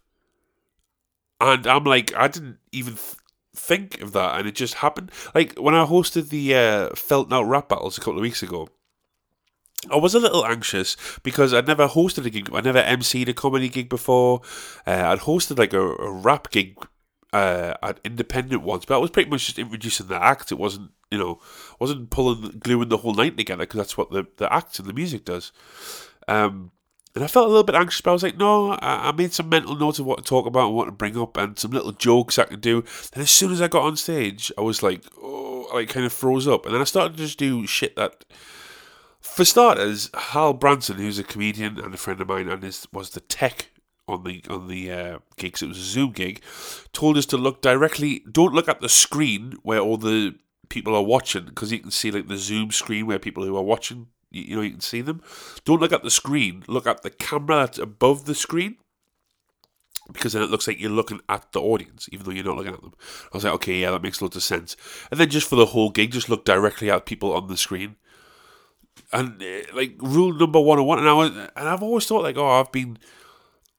And 1.40 1.66
I'm 1.66 1.86
like, 1.86 2.14
I 2.16 2.28
didn't 2.28 2.58
even 2.72 2.94
th- 2.94 3.16
think 3.56 4.02
of 4.02 4.14
that, 4.14 4.38
and 4.40 4.48
it 4.48 4.56
just 4.56 4.76
happened. 4.76 5.12
Like 5.34 5.58
when 5.58 5.76
I 5.76 5.86
hosted 5.86 6.30
the 6.30 6.56
uh, 6.56 6.90
Felt 6.96 7.30
Now 7.30 7.44
rap 7.44 7.70
battles 7.70 7.98
a 7.98 8.02
couple 8.02 8.18
of 8.18 8.22
weeks 8.22 8.44
ago, 8.44 8.70
I 9.90 9.96
was 9.96 10.14
a 10.14 10.20
little 10.20 10.46
anxious 10.46 10.96
because 11.24 11.54
I'd 11.54 11.68
never 11.68 11.88
hosted 11.88 12.26
a 12.26 12.30
gig. 12.30 12.50
I 12.54 12.62
never 12.62 12.82
emceed 12.82 13.28
a 13.28 13.34
comedy 13.34 13.68
gig 13.68 13.90
before. 13.90 14.42
Uh, 14.86 15.04
I'd 15.06 15.20
hosted 15.20 15.58
like 15.58 15.74
a, 15.74 15.82
a 15.82 16.12
rap 16.12 16.52
gig 16.52 16.78
uh, 17.34 17.74
at 17.82 18.00
independent 18.04 18.62
once, 18.62 18.86
but 18.86 18.96
I 18.96 19.00
was 19.00 19.10
pretty 19.10 19.30
much 19.30 19.46
just 19.46 19.58
introducing 19.58 20.08
the 20.08 20.22
act. 20.22 20.52
It 20.52 20.60
wasn't, 20.60 20.92
you 21.10 21.18
know, 21.18 21.40
wasn't 21.80 22.12
pulling, 22.12 22.60
gluing 22.60 22.90
the 22.90 22.98
whole 22.98 23.16
night 23.16 23.38
together 23.38 23.64
because 23.64 23.78
that's 23.78 23.98
what 23.98 24.12
the 24.12 24.28
the 24.38 24.52
act 24.54 24.78
and 24.78 24.88
the 24.88 24.94
music 24.94 25.26
does. 25.26 25.52
Um, 26.28 26.72
and 27.16 27.24
I 27.24 27.28
felt 27.28 27.48
a 27.48 27.50
little 27.50 27.64
bit 27.64 27.76
anxious, 27.76 28.02
but 28.02 28.12
I 28.12 28.14
was 28.14 28.24
like, 28.24 28.38
no, 28.38 28.72
I, 28.72 29.10
I 29.10 29.12
made 29.12 29.34
some 29.34 29.50
mental 29.50 29.76
notes 29.76 30.00
of 30.00 30.06
what 30.06 30.20
to 30.20 30.24
talk 30.24 30.46
about 30.46 30.68
and 30.68 30.76
what 30.76 30.86
to 30.86 30.92
bring 30.92 31.18
up, 31.18 31.38
and 31.38 31.58
some 31.58 31.72
little 31.72 31.92
jokes 31.92 32.38
I 32.38 32.46
could 32.46 32.62
do. 32.62 32.84
And 33.14 33.24
as 33.24 33.32
soon 33.32 33.52
as 33.52 33.62
I 33.62 33.68
got 33.68 33.84
on 33.84 33.98
stage, 33.98 34.52
I 34.58 34.62
was 34.62 34.84
like, 34.84 35.04
oh, 35.22 35.68
I 35.72 35.78
like 35.78 35.90
kind 35.90 36.06
of 36.06 36.14
froze 36.14 36.48
up, 36.48 36.66
and 36.66 36.74
then 36.74 36.82
I 36.82 36.86
started 36.86 37.18
to 37.18 37.24
just 37.24 37.40
do 37.40 37.66
shit 37.66 37.96
that. 37.96 38.26
For 39.22 39.46
starters, 39.46 40.10
Hal 40.16 40.54
Branson, 40.54 40.98
who's 40.98 41.20
a 41.20 41.24
comedian 41.24 41.80
and 41.80 41.94
a 41.94 41.98
friend 41.98 42.20
of 42.20 42.28
mine, 42.28 42.50
and 42.50 42.64
is, 42.64 42.88
was 42.92 43.12
the 43.12 43.22
tech 43.22 43.70
on 44.08 44.24
the 44.24 44.44
on 44.50 44.68
the 44.68 44.92
uh, 44.92 45.20
gigs. 45.38 45.62
It 45.62 45.68
was 45.68 45.78
a 45.78 45.84
Zoom 45.84 46.12
gig. 46.12 46.42
Told 46.92 47.18
us 47.18 47.28
to 47.28 47.38
look 47.38 47.62
directly. 47.62 48.24
Don't 48.30 48.54
look 48.54 48.68
at 48.68 48.82
the 48.82 48.90
screen 48.90 49.54
where 49.62 49.80
all 49.80 49.98
the 49.98 50.36
people 50.70 50.96
are 50.96 51.04
watching 51.04 51.46
because 51.46 51.72
you 51.72 51.80
can 51.80 51.92
see 51.92 52.10
like 52.10 52.28
the 52.28 52.38
Zoom 52.38 52.72
screen 52.72 53.06
where 53.06 53.20
people 53.20 53.46
who 53.46 53.56
are 53.56 53.64
watching. 53.64 54.08
You, 54.32 54.42
you 54.42 54.56
know 54.56 54.62
you 54.64 54.72
can 54.72 54.82
see 54.82 55.02
them. 55.02 55.22
Don't 55.66 55.82
look 55.82 55.94
at 55.94 56.04
the 56.04 56.12
screen. 56.12 56.64
Look 56.68 56.88
at 56.88 57.04
the 57.04 57.12
camera 57.12 57.58
that's 57.58 57.78
above 57.78 58.26
the 58.26 58.36
screen. 58.36 58.78
Because 60.12 60.34
then 60.34 60.42
it 60.42 60.50
looks 60.50 60.68
like 60.68 60.80
you're 60.80 60.90
looking 60.90 61.22
at 61.30 61.52
the 61.54 61.62
audience, 61.62 62.10
even 62.12 62.26
though 62.26 62.32
you're 62.32 62.44
not 62.44 62.58
looking 62.58 62.74
at 62.74 62.82
them. 62.82 62.94
I 63.32 63.38
was 63.38 63.46
like, 63.46 63.54
okay, 63.54 63.80
yeah, 63.80 63.92
that 63.92 64.02
makes 64.02 64.22
lots 64.22 64.36
of 64.36 64.44
sense. 64.44 64.76
And 65.10 65.20
then 65.20 65.30
just 65.30 65.48
for 65.48 65.56
the 65.56 65.68
whole 65.68 65.90
gig, 65.90 66.12
just 66.12 66.28
look 66.28 66.44
directly 66.44 66.90
at 66.90 67.06
people 67.06 67.32
on 67.32 67.48
the 67.48 67.56
screen 67.56 67.96
and 69.14 69.42
uh, 69.42 69.76
like 69.76 69.96
rule 70.00 70.34
number 70.34 70.60
one 70.60 70.78
and 70.80 70.88
one 70.88 71.00
and 71.00 71.10
I 71.10 71.14
was, 71.14 71.30
and 71.30 71.70
I've 71.70 71.84
always 71.84 72.06
thought 72.06 72.24
like 72.24 72.38
oh 72.38 72.48
I've 72.48 72.72
been 72.72 72.98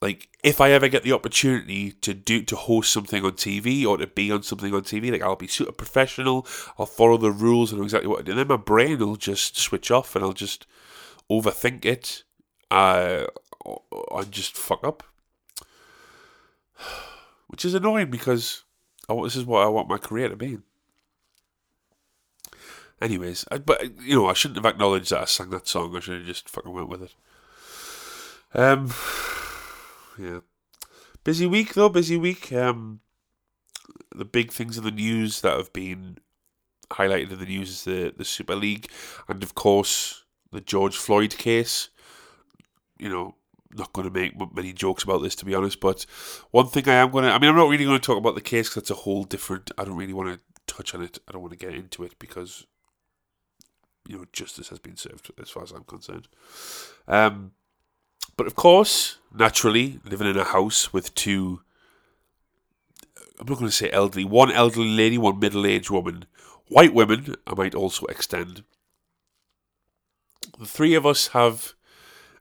like 0.02 0.28
if 0.42 0.60
I 0.60 0.72
ever 0.72 0.88
get 0.88 1.04
the 1.04 1.12
opportunity 1.12 1.92
to 1.92 2.12
do 2.12 2.42
to 2.42 2.56
host 2.56 2.92
something 2.92 3.24
on 3.24 3.32
TV 3.32 3.86
or 3.86 3.96
to 3.96 4.08
be 4.08 4.32
on 4.32 4.42
something 4.42 4.74
on 4.74 4.82
TV, 4.82 5.12
like 5.12 5.22
I'll 5.22 5.36
be 5.36 5.46
super 5.46 5.70
professional. 5.70 6.44
I'll 6.76 6.86
follow 6.86 7.16
the 7.16 7.30
rules 7.30 7.70
and 7.70 7.78
know 7.78 7.84
exactly 7.84 8.08
what 8.08 8.18
to 8.18 8.24
do. 8.24 8.32
And 8.32 8.40
then 8.40 8.48
my 8.48 8.56
brain 8.56 8.98
will 8.98 9.14
just 9.14 9.56
switch 9.56 9.92
off 9.92 10.16
and 10.16 10.24
I'll 10.24 10.32
just 10.32 10.66
overthink 11.30 11.84
it. 11.84 12.24
Uh, 12.72 13.26
I 14.12 14.22
just 14.28 14.56
fuck 14.56 14.84
up, 14.84 15.04
which 17.46 17.64
is 17.64 17.74
annoying 17.74 18.10
because 18.10 18.64
oh, 19.08 19.22
this 19.22 19.36
is 19.36 19.44
what 19.44 19.62
I 19.64 19.68
want 19.68 19.88
my 19.88 19.98
career 19.98 20.28
to 20.28 20.36
be. 20.36 20.58
Anyways, 23.02 23.44
I, 23.50 23.58
but 23.58 24.00
you 24.00 24.14
know, 24.14 24.28
I 24.28 24.32
shouldn't 24.32 24.64
have 24.64 24.72
acknowledged 24.72 25.10
that 25.10 25.22
I 25.22 25.24
sang 25.24 25.50
that 25.50 25.66
song. 25.66 25.96
I 25.96 26.00
should 26.00 26.18
have 26.18 26.26
just 26.26 26.48
fucking 26.48 26.72
went 26.72 26.88
with 26.88 27.02
it. 27.02 27.14
Um 28.54 28.92
yeah. 30.18 30.40
Busy 31.24 31.46
week 31.46 31.74
though, 31.74 31.88
busy 31.88 32.16
week. 32.16 32.52
Um, 32.52 33.00
the 34.14 34.24
big 34.24 34.50
things 34.50 34.76
in 34.76 34.84
the 34.84 34.90
news 34.90 35.40
that 35.42 35.56
have 35.56 35.72
been 35.72 36.18
highlighted 36.90 37.32
in 37.32 37.38
the 37.38 37.46
news 37.46 37.70
is 37.70 37.84
the 37.84 38.12
the 38.16 38.24
Super 38.24 38.56
League, 38.56 38.90
and 39.28 39.42
of 39.42 39.54
course 39.54 40.24
the 40.50 40.60
George 40.60 40.96
Floyd 40.96 41.36
case. 41.38 41.88
You 42.98 43.08
know, 43.08 43.36
not 43.72 43.92
going 43.92 44.06
to 44.06 44.14
make 44.14 44.34
many 44.54 44.72
jokes 44.72 45.02
about 45.02 45.22
this 45.22 45.36
to 45.36 45.44
be 45.44 45.54
honest, 45.54 45.80
but 45.80 46.06
one 46.50 46.66
thing 46.66 46.88
I 46.88 46.94
am 46.94 47.10
going 47.10 47.24
to. 47.24 47.30
I 47.30 47.38
mean, 47.38 47.50
I'm 47.50 47.56
not 47.56 47.68
really 47.68 47.84
going 47.84 47.98
to 47.98 48.04
talk 48.04 48.18
about 48.18 48.34
the 48.34 48.40
case 48.40 48.68
because 48.68 48.82
it's 48.82 48.90
a 48.90 48.94
whole 48.94 49.24
different. 49.24 49.70
I 49.78 49.84
don't 49.84 49.96
really 49.96 50.12
want 50.12 50.34
to 50.34 50.40
touch 50.66 50.94
on 50.94 51.02
it. 51.02 51.18
I 51.28 51.32
don't 51.32 51.42
want 51.42 51.52
to 51.52 51.66
get 51.66 51.74
into 51.74 52.02
it 52.02 52.18
because 52.18 52.66
you 54.06 54.18
know 54.18 54.24
justice 54.32 54.68
has 54.68 54.78
been 54.78 54.96
served 54.96 55.30
as 55.40 55.50
far 55.50 55.62
as 55.62 55.72
I'm 55.72 55.84
concerned. 55.84 56.28
Um, 57.06 57.52
but 58.36 58.46
of 58.46 58.54
course, 58.54 59.18
naturally, 59.34 60.00
living 60.04 60.28
in 60.28 60.38
a 60.38 60.44
house 60.44 60.92
with 60.92 61.14
two, 61.14 61.60
I'm 63.38 63.46
not 63.48 63.58
going 63.58 63.66
to 63.66 63.72
say 63.72 63.90
elderly, 63.90 64.24
one 64.24 64.50
elderly 64.50 64.88
lady, 64.88 65.18
one 65.18 65.38
middle 65.38 65.66
aged 65.66 65.90
woman, 65.90 66.24
white 66.68 66.94
women, 66.94 67.36
I 67.46 67.54
might 67.54 67.74
also 67.74 68.06
extend. 68.06 68.64
The 70.58 70.66
three 70.66 70.94
of 70.94 71.06
us 71.06 71.28
have 71.28 71.74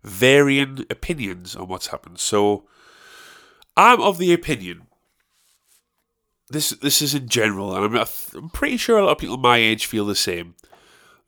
varying 0.04 0.86
opinions 0.90 1.56
on 1.56 1.68
what's 1.68 1.88
happened. 1.88 2.20
So 2.20 2.68
I'm 3.78 4.02
of 4.02 4.18
the 4.18 4.34
opinion. 4.34 4.84
This 6.50 6.72
this 6.72 7.02
is 7.02 7.14
in 7.14 7.30
general, 7.30 7.74
and 7.76 7.98
I'm, 7.98 8.06
I'm 8.36 8.50
pretty 8.50 8.76
sure 8.76 8.98
a 8.98 9.06
lot 9.06 9.14
of 9.14 9.18
people 9.18 9.38
my 9.38 9.58
age 9.58 9.86
feel 9.86 10.06
the 10.06 10.16
same. 10.16 10.56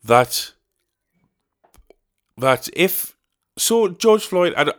That 0.04 0.52
that 2.36 2.68
if 2.74 3.16
so 3.56 3.88
George 3.88 4.26
Floyd, 4.26 4.54
I, 4.56 4.72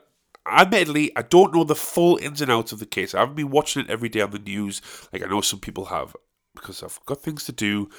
admittedly, 0.45 1.11
I 1.15 1.21
don't 1.23 1.53
know 1.53 1.63
the 1.63 1.75
full 1.75 2.17
ins 2.17 2.41
and 2.41 2.51
outs 2.51 2.71
of 2.71 2.79
the 2.79 2.85
case. 2.85 3.15
I 3.15 3.19
haven't 3.19 3.35
been 3.35 3.49
watching 3.49 3.83
it 3.83 3.89
every 3.89 4.09
day 4.09 4.21
on 4.21 4.31
the 4.31 4.39
news 4.39 4.81
like 5.11 5.23
I 5.23 5.27
know 5.27 5.41
some 5.41 5.59
people 5.59 5.85
have 5.85 6.15
because 6.53 6.83
I've 6.83 6.99
got 7.05 7.21
things 7.21 7.45
to 7.45 7.51
do 7.51 7.89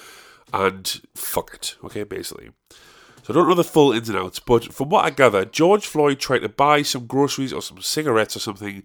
and 0.53 1.01
fuck 1.15 1.53
it, 1.53 1.75
okay, 1.83 2.03
basically. 2.03 2.51
So 3.23 3.33
I 3.33 3.35
don't 3.35 3.49
know 3.49 3.55
the 3.55 3.63
full 3.63 3.91
ins 3.91 4.09
and 4.09 4.17
outs, 4.17 4.39
but 4.39 4.73
from 4.73 4.89
what 4.89 5.03
I 5.03 5.09
gather, 5.09 5.43
George 5.43 5.85
Floyd 5.85 6.19
tried 6.19 6.39
to 6.39 6.49
buy 6.49 6.81
some 6.81 7.07
groceries 7.07 7.51
or 7.51 7.61
some 7.61 7.81
cigarettes 7.81 8.37
or 8.37 8.39
something 8.39 8.83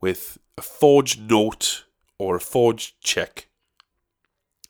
with 0.00 0.38
a 0.58 0.62
forged 0.62 1.30
note 1.30 1.84
or 2.18 2.36
a 2.36 2.40
forged 2.40 3.00
check. 3.02 3.48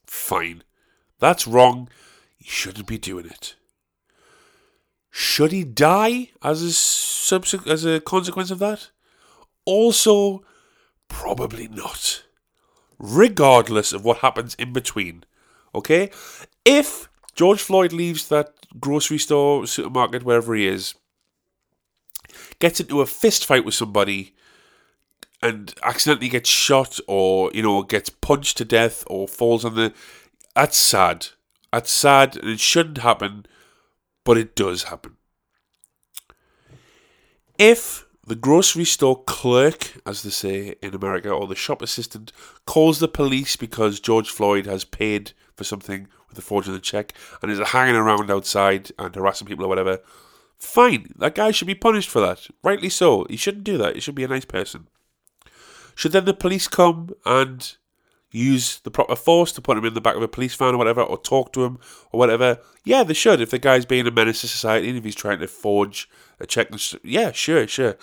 Fine. 0.06 0.62
That's 1.18 1.46
wrong. 1.46 1.88
You 2.44 2.50
shouldn't 2.50 2.87
be 2.87 2.98
doing 2.98 3.24
it. 3.24 3.57
Should 5.11 5.50
he 5.50 5.64
die 5.64 6.30
as 6.42 6.61
a 6.61 6.72
subsequent 6.72 7.72
as 7.72 7.87
a 7.87 8.00
consequence 8.00 8.50
of 8.50 8.59
that? 8.59 8.90
Also, 9.64 10.44
probably 11.09 11.68
not. 11.68 12.24
Regardless 12.98 13.94
of 13.94 14.04
what 14.04 14.18
happens 14.18 14.54
in 14.57 14.74
between. 14.74 15.24
Okay? 15.74 16.11
If 16.66 17.09
George 17.35 17.62
Floyd 17.62 17.92
leaves 17.92 18.28
that 18.28 18.52
grocery 18.78 19.18
store, 19.18 19.66
supermarket, 19.66 20.22
wherever 20.22 20.54
he 20.54 20.66
is, 20.66 20.94
gets 22.59 22.78
into 22.78 23.00
a 23.00 23.07
fist 23.07 23.46
fight 23.46 23.64
with 23.64 23.74
somebody 23.74 24.35
and 25.40 25.74
accidentally 25.83 26.28
gets 26.28 26.50
shot 26.50 26.98
or, 27.09 27.50
you 27.54 27.62
know, 27.62 27.83
gets 27.83 28.11
punched 28.11 28.59
to 28.59 28.66
death 28.66 29.02
or 29.07 29.26
falls 29.26 29.64
on 29.64 29.76
the. 29.76 29.94
That's 30.54 30.76
sad. 30.76 31.28
That's 31.74 31.90
sad 31.90 32.37
and 32.37 32.48
it 32.48 32.60
shouldn't 32.60 32.98
happen 32.98 33.46
but 34.24 34.38
it 34.38 34.54
does 34.54 34.84
happen. 34.84 35.16
If 37.58 38.06
the 38.24 38.37
grocery 38.37 38.84
store 38.84 39.24
clerk, 39.24 40.00
as 40.06 40.22
they 40.22 40.30
say 40.30 40.76
in 40.80 40.94
America, 40.94 41.30
or 41.30 41.48
the 41.48 41.56
shop 41.56 41.82
assistant 41.82 42.30
calls 42.64 43.00
the 43.00 43.08
police 43.08 43.56
because 43.56 43.98
George 43.98 44.30
Floyd 44.30 44.66
has 44.66 44.84
paid 44.84 45.32
for 45.56 45.64
something 45.64 46.06
with 46.28 46.38
a 46.38 46.42
fraudulent 46.42 46.84
check 46.84 47.12
and 47.42 47.50
is 47.50 47.58
hanging 47.58 47.96
around 47.96 48.30
outside 48.30 48.92
and 48.96 49.12
harassing 49.12 49.48
people 49.48 49.64
or 49.64 49.68
whatever, 49.68 49.98
fine. 50.56 51.12
That 51.16 51.34
guy 51.34 51.50
should 51.50 51.66
be 51.66 51.74
punished 51.74 52.08
for 52.08 52.20
that. 52.20 52.46
Rightly 52.62 52.88
so. 52.88 53.26
He 53.28 53.37
shouldn't 53.37 53.64
do 53.64 53.78
that. 53.78 53.96
He 53.96 54.00
should 54.00 54.14
be 54.14 54.24
a 54.24 54.28
nice 54.28 54.44
person. 54.44 54.87
Should 55.96 56.12
then 56.12 56.24
the 56.24 56.34
police 56.34 56.68
come 56.68 57.10
and 57.26 57.76
use 58.35 58.81
the 58.81 58.90
proper 58.90 59.14
force 59.14 59.53
to 59.53 59.62
put 59.62 59.79
him 59.79 59.85
in 59.85 59.94
the 59.94 60.01
back 60.01 60.16
of 60.16 60.23
a 60.23 60.29
police 60.29 60.55
van 60.55 60.75
or 60.75 60.79
whatever, 60.79 61.03
or 61.03 61.16
talk 61.16 61.53
to 61.53 61.64
him 61.64 61.79
or 62.12 62.18
whatever, 62.18 62.59
yeah, 62.85 63.05
they 63.05 63.14
should. 63.14 63.40
If 63.40 63.51
the 63.51 63.59
guy's 63.59 63.87
being 63.87 64.07
a 64.07 64.11
menace 64.11 64.40
to 64.40 64.49
society 64.49 64.88
and 64.88 64.99
if 64.99 65.05
he's 65.05 65.14
trying 65.14 65.38
to 65.38 65.47
forge 65.47 66.09
a 66.40 66.47
check, 66.47 66.68
yeah, 67.03 67.31
sure, 67.33 67.66
sure. 67.68 67.97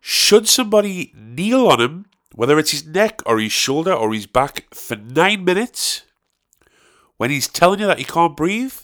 Should 0.00 0.46
somebody 0.46 1.12
kneel 1.16 1.66
on 1.66 1.80
him, 1.80 2.06
whether 2.34 2.58
it's 2.58 2.70
his 2.70 2.86
neck 2.86 3.22
or 3.26 3.38
his 3.38 3.52
shoulder 3.52 3.92
or 3.92 4.12
his 4.12 4.26
back, 4.26 4.72
for 4.72 4.96
nine 4.96 5.44
minutes 5.44 6.02
when 7.16 7.30
he's 7.30 7.48
telling 7.48 7.80
you 7.80 7.86
that 7.86 7.98
he 7.98 8.04
can't 8.04 8.36
breathe? 8.36 8.74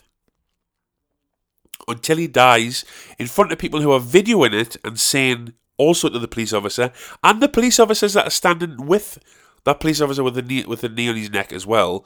Until 1.89 2.19
he 2.19 2.27
dies 2.29 2.85
in 3.19 3.27
front 3.27 3.53
of 3.53 3.59
people 3.59 3.81
who 3.81 3.91
are 3.91 4.01
videoing 4.01 4.53
it 4.53 4.77
and 4.85 4.99
saying 4.99 5.55
also 5.77 6.09
to 6.09 6.19
the 6.19 6.29
police 6.29 6.53
officer 6.53 6.93
and 7.25 7.41
the 7.41 7.49
police 7.49 7.81
officers 7.81 8.13
that 8.13 8.27
are 8.27 8.31
standing 8.31 8.87
with 8.87 9.19
that 9.65 9.81
police 9.81 10.01
officer 10.01 10.23
with 10.23 10.35
the 10.35 10.43
knee 10.43 10.65
with 10.65 10.81
the 10.81 10.89
knee 10.89 11.09
on 11.09 11.17
his 11.17 11.31
neck 11.31 11.53
as 11.53 11.67
well, 11.67 12.05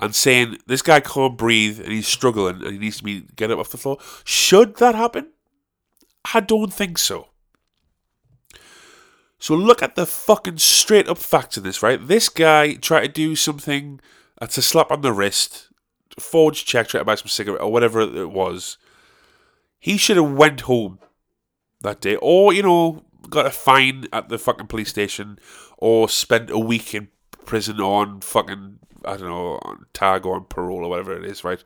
and 0.00 0.14
saying 0.14 0.58
this 0.66 0.82
guy 0.82 1.00
can't 1.00 1.38
breathe 1.38 1.80
and 1.80 1.92
he's 1.92 2.08
struggling 2.08 2.62
and 2.62 2.72
he 2.72 2.78
needs 2.78 2.98
to 2.98 3.04
be 3.04 3.26
get 3.36 3.50
up 3.50 3.58
off 3.58 3.70
the 3.70 3.78
floor. 3.78 3.98
Should 4.24 4.76
that 4.76 4.94
happen? 4.94 5.30
I 6.34 6.40
don't 6.40 6.72
think 6.72 6.98
so. 6.98 7.28
So 9.38 9.56
look 9.56 9.82
at 9.82 9.96
the 9.96 10.06
fucking 10.06 10.58
straight 10.58 11.08
up 11.08 11.18
facts 11.18 11.56
of 11.56 11.64
this, 11.64 11.82
right? 11.82 12.06
This 12.06 12.28
guy 12.28 12.74
tried 12.74 13.02
to 13.02 13.08
do 13.08 13.34
something 13.34 13.98
uh, 14.40 14.44
that's 14.44 14.58
a 14.58 14.62
slap 14.62 14.92
on 14.92 15.00
the 15.00 15.12
wrist, 15.12 15.68
forged 16.16 16.68
check, 16.68 16.86
tried 16.86 17.00
to 17.00 17.04
buy 17.04 17.16
some 17.16 17.26
cigarette 17.26 17.60
or 17.60 17.72
whatever 17.72 18.00
it 18.02 18.30
was. 18.30 18.78
He 19.80 19.96
should 19.96 20.16
have 20.16 20.30
went 20.30 20.60
home 20.62 21.00
that 21.80 22.00
day, 22.00 22.14
or 22.22 22.52
you 22.52 22.62
know, 22.62 23.04
got 23.30 23.46
a 23.46 23.50
fine 23.50 24.06
at 24.12 24.28
the 24.28 24.38
fucking 24.38 24.68
police 24.68 24.90
station, 24.90 25.40
or 25.82 26.08
spent 26.08 26.48
a 26.48 26.58
week 26.60 26.94
in 26.94 27.08
prison 27.44 27.80
on 27.80 28.20
fucking 28.20 28.78
I 29.04 29.16
don't 29.16 29.28
know 29.28 29.58
on 29.62 29.86
tag 29.92 30.24
or 30.24 30.36
on 30.36 30.44
parole 30.44 30.84
or 30.84 30.88
whatever 30.88 31.12
it 31.12 31.24
is, 31.24 31.42
right? 31.42 31.60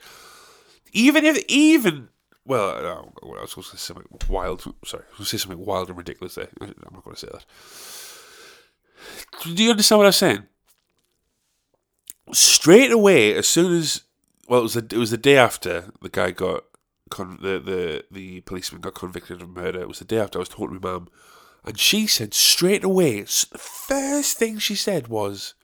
Even 0.94 1.26
if 1.26 1.37
even 1.48 2.09
well, 2.46 2.70
uh, 2.70 3.02
I 3.37 3.42
was 3.42 3.52
going 3.52 3.64
to 3.64 3.70
say 3.70 3.76
something 3.76 4.07
wild. 4.31 4.62
Sorry, 4.87 5.02
I 5.05 5.11
was 5.11 5.18
going 5.18 5.24
to 5.24 5.24
say 5.26 5.37
something 5.37 5.62
wild 5.66 5.90
and 5.90 5.98
ridiculous 5.98 6.37
there. 6.37 6.48
I'm 6.62 6.72
not 6.94 7.05
going 7.05 7.14
to 7.14 7.20
say 7.20 7.29
that. 7.31 7.44
Do 9.55 9.62
you 9.62 9.70
understand 9.70 9.98
what 9.98 10.07
I'm 10.07 10.12
saying? 10.12 10.44
Straight 12.33 12.92
away, 12.92 13.35
as 13.35 13.46
soon 13.46 13.76
as 13.76 14.00
well, 14.48 14.61
it 14.61 14.62
was 14.62 14.74
the, 14.74 14.87
it 14.92 14.98
was 14.98 15.11
the 15.11 15.18
day 15.18 15.37
after 15.37 15.92
the 16.00 16.09
guy 16.09 16.31
got 16.31 16.64
con- 17.11 17.38
the 17.42 17.59
the 17.59 18.05
the 18.11 18.40
policeman 18.42 18.81
got 18.81 18.94
convicted 18.94 19.42
of 19.42 19.50
murder. 19.50 19.81
It 19.81 19.88
was 19.88 19.98
the 19.98 20.07
day 20.07 20.18
after 20.18 20.38
I 20.38 20.40
was 20.40 20.48
talking 20.48 20.81
to 20.81 20.81
my 20.81 20.92
mum, 20.92 21.09
and 21.66 21.79
she 21.79 22.07
said 22.07 22.33
straight 22.33 22.85
away. 22.85 23.22
The 23.22 23.59
first 23.59 24.38
thing 24.38 24.59
she 24.59 24.74
said 24.74 25.09
was, 25.09 25.55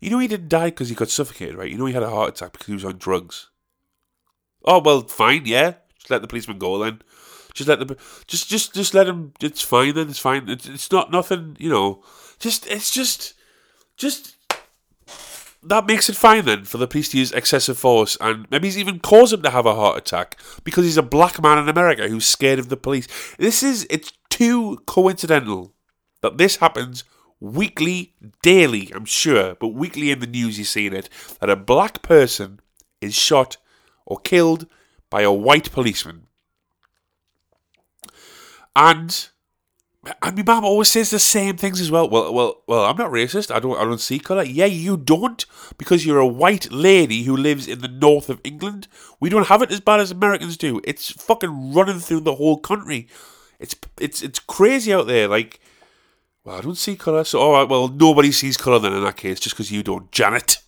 "You 0.00 0.10
know, 0.10 0.18
he 0.18 0.28
didn't 0.28 0.48
die 0.48 0.70
because 0.70 0.88
he 0.88 0.94
got 0.94 1.10
suffocated, 1.10 1.56
right? 1.56 1.70
You 1.70 1.78
know, 1.78 1.86
he 1.86 1.92
had 1.92 2.02
a 2.02 2.10
heart 2.10 2.30
attack 2.30 2.52
because 2.52 2.66
he 2.66 2.74
was 2.74 2.84
on 2.84 2.98
drugs." 2.98 3.50
Oh 4.64 4.80
well, 4.80 5.02
fine, 5.02 5.42
yeah. 5.44 5.74
Just 5.98 6.10
let 6.10 6.22
the 6.22 6.28
policeman 6.28 6.58
go 6.58 6.78
then. 6.78 7.02
Just 7.54 7.68
let 7.68 7.78
the 7.80 7.96
just 8.26 8.48
just 8.48 8.74
just 8.74 8.94
let 8.94 9.06
him. 9.06 9.32
It's 9.40 9.62
fine 9.62 9.94
then. 9.94 10.08
It's 10.08 10.18
fine. 10.18 10.48
It's, 10.48 10.66
it's 10.66 10.90
not 10.90 11.10
nothing. 11.10 11.56
You 11.58 11.70
know. 11.70 12.04
Just 12.38 12.66
it's 12.66 12.90
just 12.90 13.34
just 13.96 14.36
that 15.62 15.86
makes 15.86 16.08
it 16.08 16.16
fine 16.16 16.44
then 16.44 16.64
for 16.64 16.78
the 16.78 16.86
police 16.86 17.08
to 17.08 17.18
use 17.18 17.32
excessive 17.32 17.76
force 17.76 18.16
and 18.20 18.46
maybe 18.50 18.68
he's 18.68 18.78
even 18.78 19.00
caused 19.00 19.32
him 19.32 19.42
to 19.42 19.50
have 19.50 19.66
a 19.66 19.74
heart 19.74 19.98
attack 19.98 20.38
because 20.62 20.84
he's 20.84 20.96
a 20.96 21.02
black 21.02 21.42
man 21.42 21.58
in 21.58 21.68
America 21.68 22.08
who's 22.08 22.26
scared 22.26 22.58
of 22.58 22.68
the 22.68 22.76
police. 22.76 23.08
This 23.38 23.62
is 23.62 23.86
it's 23.90 24.12
too 24.36 24.76
coincidental 24.84 25.72
that 26.20 26.36
this 26.36 26.56
happens 26.56 27.04
weekly, 27.40 28.14
daily, 28.42 28.92
I'm 28.94 29.06
sure, 29.06 29.54
but 29.54 29.68
weekly 29.68 30.10
in 30.10 30.18
the 30.18 30.26
news 30.26 30.58
you're 30.58 30.66
seeing 30.66 30.92
it, 30.92 31.08
that 31.40 31.48
a 31.48 31.56
black 31.56 32.02
person 32.02 32.60
is 33.00 33.14
shot 33.14 33.56
or 34.04 34.18
killed 34.18 34.66
by 35.08 35.22
a 35.22 35.32
white 35.32 35.72
policeman. 35.72 36.26
And 38.74 39.28
and 40.22 40.36
my 40.36 40.42
mum 40.42 40.64
always 40.64 40.90
says 40.90 41.10
the 41.10 41.18
same 41.18 41.56
things 41.56 41.80
as 41.80 41.90
well. 41.90 42.08
Well, 42.08 42.32
well, 42.32 42.62
well. 42.68 42.84
I'm 42.84 42.96
not 42.96 43.10
racist. 43.10 43.50
I 43.52 43.58
don't. 43.58 43.76
I 43.76 43.84
don't 43.84 44.00
see 44.00 44.18
colour. 44.18 44.44
Yeah, 44.44 44.66
you 44.66 44.96
don't, 44.96 45.44
because 45.78 46.04
you're 46.04 46.20
a 46.20 46.26
white 46.26 46.70
lady 46.70 47.24
who 47.24 47.36
lives 47.36 47.66
in 47.66 47.80
the 47.80 47.88
north 47.88 48.28
of 48.28 48.40
England. 48.44 48.86
We 49.18 49.30
don't 49.30 49.48
have 49.48 49.62
it 49.62 49.72
as 49.72 49.80
bad 49.80 49.98
as 49.98 50.12
Americans 50.12 50.56
do. 50.56 50.80
It's 50.84 51.10
fucking 51.10 51.72
running 51.72 51.98
through 51.98 52.20
the 52.20 52.36
whole 52.36 52.58
country. 52.58 53.08
It's 53.58 53.74
it's 54.00 54.22
it's 54.22 54.38
crazy 54.38 54.92
out 54.92 55.06
there. 55.06 55.28
Like, 55.28 55.60
well, 56.44 56.56
I 56.56 56.60
don't 56.60 56.76
see 56.76 56.96
colour. 56.96 57.24
So, 57.24 57.40
all 57.40 57.52
right. 57.52 57.68
Well, 57.68 57.88
nobody 57.88 58.32
sees 58.32 58.56
colour 58.56 58.78
then 58.78 58.92
in 58.92 59.04
that 59.04 59.16
case, 59.16 59.40
just 59.40 59.56
because 59.56 59.70
you 59.70 59.82
don't, 59.82 60.10
Janet. 60.12 60.58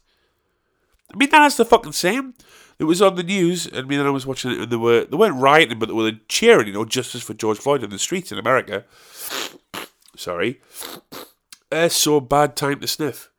I 1.13 1.17
mean, 1.17 1.31
that's 1.31 1.57
the 1.57 1.65
fucking 1.65 1.93
same. 1.93 2.35
It 2.79 2.85
was 2.85 3.03
on 3.03 3.17
the 3.17 3.23
news, 3.23 3.67
and 3.67 3.89
me 3.89 3.97
and 3.97 4.07
I 4.07 4.11
was 4.11 4.27
watching 4.27 4.53
it, 4.53 4.61
and 4.61 4.71
they 4.71 4.77
were 4.77 5.05
they 5.05 5.17
weren't 5.17 5.41
rioting, 5.41 5.79
but 5.79 5.87
they 5.87 5.95
were 5.95 6.13
cheering, 6.29 6.69
you 6.69 6.73
know, 6.73 6.85
justice 6.85 7.23
for 7.23 7.35
George 7.35 7.59
Floyd 7.59 7.83
in 7.83 7.91
the 7.91 7.99
streets 7.99 8.31
in 8.31 8.39
America. 8.39 8.85
Sorry, 10.17 10.61
uh, 11.73 11.89
so 11.89 12.21
bad 12.21 12.57
time 12.57 12.81
to 12.81 12.87
sniff. 12.87 13.31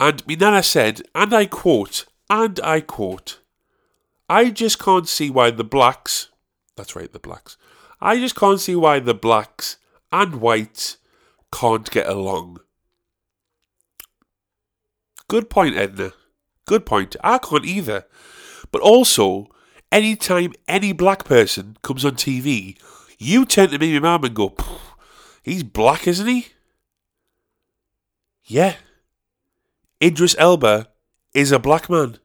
And 0.00 0.26
me 0.26 0.36
said, 0.62 1.02
and 1.14 1.32
I 1.32 1.46
quote, 1.46 2.04
and 2.28 2.58
I 2.60 2.80
quote, 2.80 3.40
I 4.28 4.50
just 4.50 4.78
can't 4.78 5.08
see 5.08 5.30
why 5.30 5.50
the 5.50 5.64
blacks, 5.64 6.30
that's 6.76 6.96
right, 6.96 7.12
the 7.12 7.18
blacks, 7.18 7.56
I 8.00 8.18
just 8.18 8.36
can't 8.36 8.60
see 8.60 8.76
why 8.76 9.00
the 9.00 9.14
blacks 9.14 9.78
and 10.12 10.36
whites 10.36 10.98
can't 11.52 11.90
get 11.90 12.08
along. 12.08 12.60
Good 15.28 15.48
point, 15.48 15.76
Edna. 15.76 16.12
Good 16.66 16.86
point. 16.86 17.16
I 17.22 17.38
can't 17.38 17.64
either. 17.64 18.06
But 18.70 18.82
also, 18.82 19.48
anytime 19.90 20.52
any 20.68 20.92
black 20.92 21.24
person 21.24 21.76
comes 21.82 22.04
on 22.04 22.16
TV, 22.16 22.78
you 23.18 23.44
turn 23.44 23.70
to 23.70 23.78
me, 23.78 23.92
my 23.94 24.00
mum, 24.00 24.24
and 24.24 24.34
go, 24.34 24.54
he's 25.42 25.62
black, 25.62 26.06
isn't 26.06 26.26
he? 26.26 26.48
Yeah. 28.44 28.76
Idris 30.02 30.36
Elba 30.38 30.88
is 31.32 31.52
a 31.52 31.58
black 31.58 31.88
man. 31.88 32.18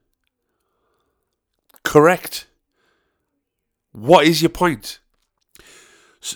Correct. 1.82 2.46
What 3.92 4.26
is 4.26 4.42
your 4.42 4.50
point? 4.50 5.00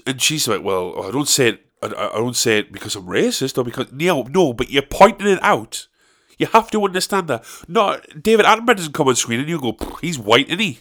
And 0.06 0.20
she's 0.20 0.48
like, 0.48 0.62
well, 0.62 1.02
I 1.04 1.10
don't 1.10 1.28
say 1.28 1.48
it. 1.50 1.60
I, 1.82 1.88
don't 2.14 2.36
say 2.36 2.60
it 2.60 2.72
because 2.72 2.96
I'm 2.96 3.04
racist 3.04 3.58
or 3.58 3.64
because 3.64 3.92
no, 3.92 4.22
no. 4.22 4.54
But 4.54 4.70
you're 4.70 4.82
pointing 4.82 5.26
it 5.26 5.42
out 5.42 5.86
you 6.38 6.46
have 6.46 6.70
to 6.70 6.84
understand 6.84 7.28
that. 7.28 7.44
No, 7.68 8.00
David 8.20 8.46
Attenborough 8.46 8.76
doesn't 8.76 8.92
come 8.92 9.08
on 9.08 9.16
screen 9.16 9.40
and 9.40 9.48
you 9.48 9.60
go, 9.60 9.76
he's 10.00 10.18
white, 10.18 10.48
isn't 10.48 10.60
he? 10.60 10.80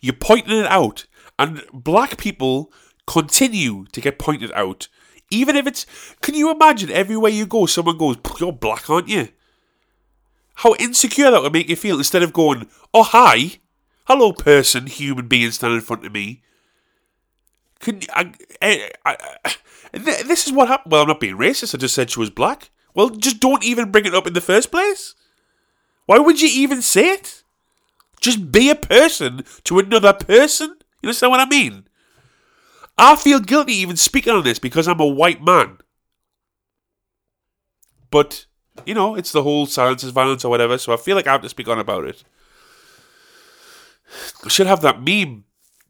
You're 0.00 0.14
pointing 0.14 0.58
it 0.58 0.66
out, 0.66 1.06
and 1.38 1.62
black 1.72 2.18
people 2.18 2.72
continue 3.06 3.86
to 3.92 4.00
get 4.00 4.18
pointed 4.18 4.52
out. 4.52 4.88
Even 5.30 5.56
if 5.56 5.66
it's. 5.66 5.86
Can 6.20 6.34
you 6.34 6.50
imagine 6.50 6.90
everywhere 6.90 7.32
you 7.32 7.46
go, 7.46 7.66
someone 7.66 7.98
goes, 7.98 8.16
You're 8.38 8.52
black, 8.52 8.88
aren't 8.88 9.08
you? 9.08 9.28
How 10.56 10.74
insecure 10.74 11.30
that 11.30 11.42
would 11.42 11.52
make 11.52 11.68
you 11.68 11.76
feel 11.76 11.98
instead 11.98 12.22
of 12.22 12.32
going, 12.32 12.68
Oh, 12.94 13.02
hi. 13.02 13.58
Hello, 14.06 14.32
person, 14.32 14.86
human 14.86 15.26
being 15.26 15.50
standing 15.50 15.78
in 15.78 15.84
front 15.84 16.06
of 16.06 16.12
me. 16.12 16.42
Can 17.80 18.00
I, 18.14 18.32
I, 18.62 18.90
I, 19.04 19.56
this 19.92 20.46
is 20.46 20.52
what 20.52 20.68
happened. 20.68 20.92
Well, 20.92 21.02
I'm 21.02 21.08
not 21.08 21.20
being 21.20 21.36
racist. 21.36 21.74
I 21.74 21.78
just 21.78 21.94
said 21.94 22.10
she 22.10 22.20
was 22.20 22.30
black. 22.30 22.70
Well, 22.94 23.10
just 23.10 23.40
don't 23.40 23.64
even 23.64 23.90
bring 23.90 24.06
it 24.06 24.14
up 24.14 24.26
in 24.26 24.32
the 24.32 24.40
first 24.40 24.70
place. 24.70 25.14
Why 26.06 26.18
would 26.18 26.40
you 26.40 26.48
even 26.48 26.82
say 26.82 27.10
it? 27.10 27.42
Just 28.20 28.52
be 28.52 28.70
a 28.70 28.76
person 28.76 29.44
to 29.64 29.78
another 29.80 30.12
person. 30.12 30.76
You 31.02 31.08
understand 31.08 31.32
what 31.32 31.40
I 31.40 31.46
mean? 31.46 31.88
I 32.96 33.16
feel 33.16 33.40
guilty 33.40 33.74
even 33.74 33.96
speaking 33.96 34.32
on 34.32 34.44
this 34.44 34.58
because 34.58 34.88
I'm 34.88 35.00
a 35.00 35.06
white 35.06 35.42
man. 35.42 35.78
But, 38.10 38.46
you 38.86 38.94
know, 38.94 39.16
it's 39.16 39.32
the 39.32 39.42
whole 39.42 39.66
silence 39.66 40.04
is 40.04 40.12
violence 40.12 40.44
or 40.44 40.48
whatever, 40.48 40.78
so 40.78 40.92
I 40.92 40.96
feel 40.96 41.16
like 41.16 41.26
I 41.26 41.32
have 41.32 41.42
to 41.42 41.48
speak 41.48 41.68
on 41.68 41.78
about 41.78 42.04
it. 42.04 42.24
I 44.44 44.48
should 44.48 44.66
have 44.66 44.82
that 44.82 45.02
meme, 45.02 45.44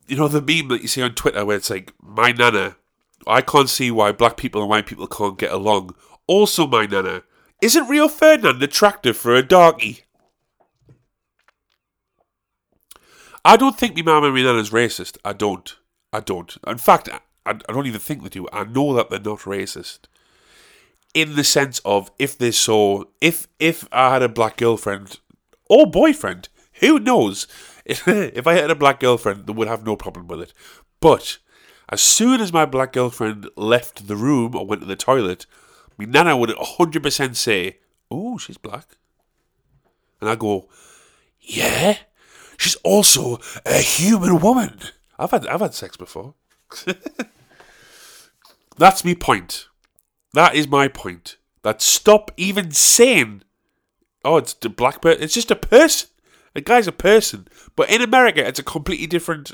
you 0.06 0.16
know, 0.16 0.28
the 0.28 0.40
meme 0.40 0.68
that 0.68 0.82
you 0.82 0.88
see 0.88 1.02
on 1.02 1.14
Twitter 1.14 1.44
where 1.44 1.56
it's 1.56 1.70
like, 1.70 1.92
my 2.02 2.32
nana, 2.32 2.76
I 3.26 3.40
can't 3.40 3.68
see 3.68 3.90
why 3.90 4.12
black 4.12 4.36
people 4.36 4.60
and 4.60 4.70
white 4.70 4.86
people 4.86 5.06
can't 5.06 5.38
get 5.38 5.52
along. 5.52 5.94
Also, 6.26 6.66
my 6.66 6.86
nana, 6.86 7.22
isn't 7.62 7.88
Rio 7.88 8.08
Ferdinand 8.08 8.62
attractive 8.62 9.16
for 9.16 9.34
a 9.34 9.42
doggy? 9.42 10.04
I 13.44 13.56
don't 13.56 13.78
think 13.78 13.96
my 13.96 14.02
mum 14.02 14.24
and 14.24 14.34
my 14.34 14.42
nana's 14.42 14.70
racist. 14.70 15.18
I 15.24 15.32
don't. 15.32 15.76
I 16.12 16.20
don't. 16.20 16.56
In 16.66 16.78
fact, 16.78 17.08
I, 17.08 17.20
I 17.50 17.72
don't 17.72 17.86
even 17.86 18.00
think 18.00 18.22
they 18.22 18.28
do. 18.28 18.48
I 18.52 18.64
know 18.64 18.92
that 18.94 19.08
they're 19.08 19.20
not 19.20 19.40
racist. 19.40 20.00
In 21.14 21.36
the 21.36 21.44
sense 21.44 21.80
of 21.84 22.10
if 22.18 22.36
they 22.36 22.50
saw, 22.50 23.04
if 23.20 23.46
if 23.58 23.88
I 23.92 24.12
had 24.12 24.22
a 24.22 24.28
black 24.28 24.56
girlfriend 24.56 25.20
or 25.70 25.86
boyfriend, 25.86 26.48
who 26.80 26.98
knows? 26.98 27.46
If, 28.06 28.46
I 28.46 28.54
had 28.54 28.70
a 28.70 28.74
black 28.74 29.00
girlfriend, 29.00 29.46
they 29.46 29.52
would 29.52 29.68
have 29.68 29.86
no 29.86 29.96
problem 29.96 30.26
with 30.26 30.40
it. 30.40 30.52
But 31.00 31.38
as 31.88 32.00
soon 32.00 32.40
as 32.40 32.52
my 32.52 32.66
black 32.66 32.92
girlfriend 32.92 33.48
left 33.56 34.08
the 34.08 34.16
room 34.16 34.56
or 34.56 34.66
went 34.66 34.82
to 34.82 34.86
the 34.88 34.96
toilet, 34.96 35.46
my 35.96 36.04
nana 36.04 36.36
would 36.36 36.50
100% 36.50 37.36
say, 37.36 37.78
Oh, 38.10 38.38
she's 38.38 38.58
black. 38.58 38.96
And 40.20 40.28
I 40.28 40.34
go, 40.34 40.68
Yeah, 41.40 41.98
she's 42.56 42.76
also 42.76 43.38
a 43.64 43.78
human 43.78 44.40
woman. 44.40 44.80
I've 45.18 45.30
had, 45.30 45.46
I've 45.46 45.60
had 45.60 45.74
sex 45.74 45.96
before. 45.96 46.34
That's 48.76 49.04
my 49.04 49.14
point. 49.14 49.68
That 50.34 50.54
is 50.54 50.68
my 50.68 50.88
point. 50.88 51.36
That 51.62 51.80
stop 51.80 52.30
even 52.36 52.72
saying, 52.72 53.42
oh, 54.24 54.36
it's 54.36 54.52
the 54.54 54.68
black 54.68 55.00
person. 55.00 55.22
It's 55.22 55.34
just 55.34 55.50
a 55.50 55.56
person. 55.56 56.10
A 56.56 56.60
guy's 56.62 56.86
a 56.86 56.92
person. 56.92 57.46
But 57.76 57.90
in 57.90 58.00
America, 58.00 58.44
it's 58.44 58.58
a 58.58 58.64
completely 58.64 59.06
different 59.06 59.52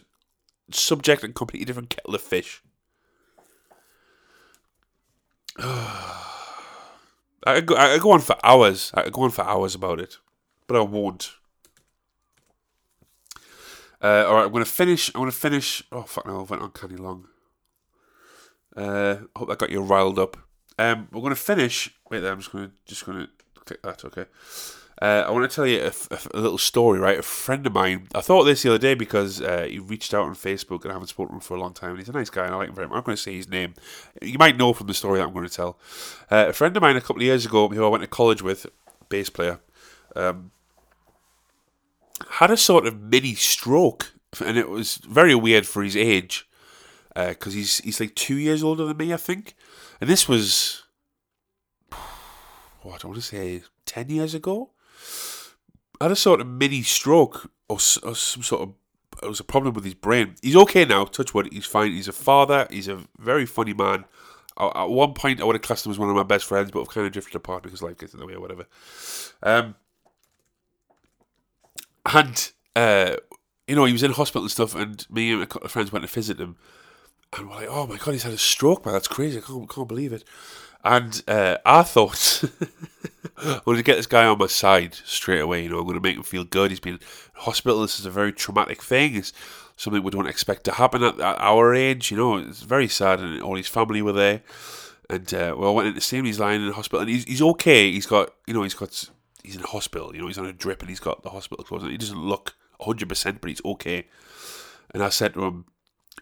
subject 0.71 1.25
and 1.25 1.35
completely 1.35 1.65
different 1.65 1.91
kettle 1.91 2.15
of 2.15 2.23
fish. 2.23 2.63
I 5.59 7.61
go, 7.61 7.75
I 7.75 7.99
go 7.99 8.13
on 8.13 8.21
for 8.21 8.37
hours. 8.45 8.93
I 8.95 9.11
go 9.11 9.23
on 9.23 9.31
for 9.31 9.45
hours 9.45 9.75
about 9.75 9.99
it, 9.99 10.19
but 10.69 10.77
I 10.77 10.83
won't. 10.83 11.33
Uh, 14.01 14.25
all 14.29 14.35
right, 14.35 14.47
I'm 14.47 14.53
gonna 14.53 14.65
finish. 14.65 15.13
I'm 15.13 15.23
gonna 15.23 15.33
finish. 15.33 15.83
Oh 15.91 16.03
fuck 16.03 16.25
no, 16.25 16.41
I 16.41 16.43
went 16.45 16.63
uncanny 16.63 16.97
long. 16.97 17.27
Uh, 18.77 19.17
I 19.35 19.39
hope 19.39 19.49
that 19.49 19.59
got 19.59 19.71
you 19.71 19.83
riled 19.83 20.21
up. 20.21 20.37
Um, 20.79 21.09
we're 21.11 21.21
gonna 21.21 21.35
finish. 21.35 21.93
Wait, 22.11 22.21
there. 22.21 22.33
I'm 22.33 22.39
just 22.39 22.53
gonna 22.53 22.71
just 22.87 23.05
gonna 23.05 23.29
click 23.57 23.83
that. 23.83 24.05
Okay. 24.05 24.27
Uh, 25.03 25.25
I 25.27 25.33
want 25.33 25.51
to 25.51 25.53
tell 25.53 25.67
you 25.67 25.81
a, 25.81 26.19
a, 26.33 26.39
little 26.39 26.59
story, 26.59 27.01
right? 27.01 27.19
A 27.19 27.23
friend 27.23 27.67
of 27.67 27.73
mine, 27.73 28.07
I 28.15 28.21
thought 28.21 28.45
this 28.45 28.63
the 28.63 28.69
other 28.69 28.79
day 28.79 28.95
because 28.95 29.41
uh, 29.43 29.67
he 29.69 29.81
reached 29.81 30.15
out 30.15 30.27
on 30.27 30.37
Facebook 30.37 30.83
and 30.83 30.93
I 30.93 30.95
haven't 30.95 31.09
spoken 31.09 31.31
to 31.31 31.35
him 31.35 31.41
for 31.41 31.57
a 31.57 31.61
long 31.61 31.75
time. 31.75 31.91
And 31.91 31.99
he's 31.99 32.09
a 32.09 32.13
nice 32.13 32.31
guy 32.31 32.45
and 32.45 32.55
I 32.55 32.59
like 32.59 32.69
him 32.69 32.77
very 32.77 32.87
much. 32.87 32.99
I'm 32.99 33.03
going 33.03 33.17
to 33.17 33.23
say 33.23 33.35
his 33.35 33.49
name. 33.49 33.75
You 34.23 34.39
might 34.39 34.57
know 34.57 34.73
from 34.73 34.87
the 34.87 34.95
story 34.95 35.19
that 35.19 35.27
I'm 35.27 35.33
going 35.33 35.49
to 35.49 35.53
tell. 35.53 35.77
Uh, 36.31 36.47
a 36.51 36.53
friend 36.53 36.77
of 36.77 36.83
mine 36.83 36.95
a 36.95 37.01
couple 37.01 37.17
of 37.17 37.23
years 37.23 37.45
ago 37.45 37.69
who 37.69 37.85
I 37.85 37.89
went 37.89 38.05
to 38.05 38.07
college 38.07 38.43
with, 38.43 38.65
bass 39.09 39.29
player, 39.29 39.59
um, 40.15 40.53
had 42.31 42.53
a 42.53 42.57
sort 42.57 42.87
of 42.87 43.01
mini 43.01 43.35
stroke, 43.35 44.13
and 44.45 44.57
it 44.57 44.69
was 44.69 44.99
very 44.99 45.35
weird 45.35 45.67
for 45.67 45.83
his 45.83 45.97
age, 45.97 46.49
because 47.17 47.55
he's 47.55 47.79
he's 47.79 47.99
like 47.99 48.15
two 48.15 48.37
years 48.37 48.63
older 48.63 48.85
than 48.85 48.97
me, 48.97 49.13
I 49.13 49.17
think, 49.17 49.57
and 50.01 50.09
this 50.09 50.29
was 50.29 50.85
what 52.83 53.05
I 53.05 53.09
want 53.09 53.17
to 53.17 53.21
say 53.21 53.65
ten 53.85 54.09
years 54.09 54.33
ago. 54.33 54.71
Had 56.03 56.11
a 56.11 56.17
sort 56.17 56.41
of 56.41 56.47
mini 56.49 56.83
stroke 56.83 57.51
or, 57.69 57.77
or 57.77 58.15
some 58.15 58.43
sort 58.43 58.63
of 58.63 58.75
it 59.23 59.29
was 59.29 59.41
a 59.41 59.45
problem 59.45 59.75
with 59.75 59.85
his 59.85 59.95
brain. 59.95 60.35
He's 60.43 60.57
okay 60.57 60.85
now. 60.85 61.05
Touch 61.05 61.33
wood. 61.33 61.49
He's 61.53 61.67
fine. 61.67 61.93
He's 61.93 62.09
a 62.09 62.13
father. 62.13 62.67
He's 62.71 62.89
a 62.89 63.05
very 63.19 63.47
funny 63.47 63.73
man. 63.73 64.05
At 64.59 64.91
one 64.91 65.15
point, 65.15 65.41
I 65.41 65.45
would 65.45 65.55
have 65.55 65.63
classed 65.63 65.87
him 65.87 65.93
as 65.93 65.99
one 65.99 66.11
of 66.11 66.17
my 66.17 66.23
best 66.23 66.45
friends, 66.45 66.71
but 66.71 66.81
we've 66.81 66.89
kind 66.89 67.07
of 67.07 67.13
drifted 67.13 67.37
apart 67.37 67.63
because 67.63 67.83
life 67.83 67.99
gets 67.99 68.15
in 68.15 68.21
the 68.21 68.27
way 68.27 68.35
or 68.35 68.41
whatever. 68.41 68.67
Um, 69.43 69.77
and 72.05 72.53
uh, 72.77 73.17
you 73.67 73.77
know, 73.77 73.85
he 73.85 73.93
was 73.93 74.03
in 74.03 74.13
hospital 74.13 74.43
and 74.43 74.51
stuff, 74.51 74.75
and 74.75 75.07
me 75.11 75.33
and 75.33 75.43
a 75.43 75.47
couple 75.47 75.67
of 75.67 75.73
friends 75.73 75.93
went 75.93 76.05
to 76.05 76.13
visit 76.13 76.39
him, 76.39 76.57
and 77.37 77.49
we're 77.49 77.57
like, 77.57 77.69
"Oh 77.71 77.87
my 77.87 77.97
god, 77.97 78.13
he's 78.13 78.25
had 78.25 78.33
a 78.33 78.39
stroke, 78.39 78.85
man! 78.85 78.93
That's 78.93 79.09
crazy! 79.09 79.39
I 79.39 79.41
can't, 79.41 79.71
can't 79.71 79.89
believe 79.89 80.13
it." 80.13 80.25
And 80.85 81.23
uh, 81.29 81.59
I 81.65 81.83
thought 81.83 82.45
I'm 83.39 83.61
going 83.65 83.77
to 83.77 83.83
get 83.83 83.97
this 83.97 84.07
guy 84.07 84.27
on 84.27 84.39
my 84.39 84.47
side 84.47 84.95
straight 84.95 85.41
away. 85.41 85.63
You 85.63 85.71
know, 85.71 85.79
I'm 85.79 85.85
going 85.85 85.97
to 85.97 86.01
make 86.01 86.17
him 86.17 86.23
feel 86.23 86.45
good. 86.45 86.71
He's 86.71 86.81
been 86.81 86.95
in 86.95 87.01
hospital. 87.35 87.83
This 87.83 87.99
is 87.99 88.07
a 88.07 88.11
very 88.11 88.33
traumatic 88.33 88.83
thing. 88.83 89.17
It's 89.17 89.33
something 89.77 90.03
we 90.03 90.11
don't 90.11 90.27
expect 90.27 90.65
to 90.65 90.73
happen 90.73 91.03
at, 91.03 91.19
at 91.19 91.41
our 91.41 91.75
age. 91.75 92.11
You 92.11 92.17
know, 92.17 92.37
it's 92.37 92.63
very 92.63 92.89
sad, 92.89 93.21
and 93.21 93.41
all 93.43 93.57
his 93.57 93.69
family 93.69 94.03
were 94.03 94.13
there. 94.13 94.43
And 95.11 95.33
uh, 95.35 95.55
well, 95.57 95.71
I 95.71 95.73
went 95.73 95.89
in 95.89 95.95
to 95.95 96.01
see 96.01 96.19
him. 96.19 96.25
He's 96.25 96.41
lying 96.41 96.61
in 96.61 96.69
the 96.69 96.75
hospital, 96.75 97.01
and 97.01 97.11
he's 97.11 97.25
he's 97.25 97.43
okay. 97.43 97.91
He's 97.91 98.07
got 98.07 98.33
you 98.47 98.55
know 98.55 98.63
he's 98.63 98.75
got 98.75 99.11
he's 99.43 99.57
in 99.57 99.63
hospital. 99.63 100.15
You 100.15 100.21
know, 100.23 100.27
he's 100.27 100.39
on 100.39 100.47
a 100.47 100.53
drip, 100.53 100.81
and 100.81 100.89
he's 100.89 101.01
got 101.01 101.23
the 101.23 101.31
hospital 101.31 101.65
clothes. 101.65 101.83
He 101.83 101.97
doesn't 101.97 102.19
look 102.19 102.55
100, 102.79 103.09
percent 103.09 103.41
but 103.41 103.51
he's 103.51 103.65
okay. 103.65 104.07
And 104.95 105.03
I 105.03 105.09
said 105.09 105.35
to 105.35 105.45
him, 105.45 105.67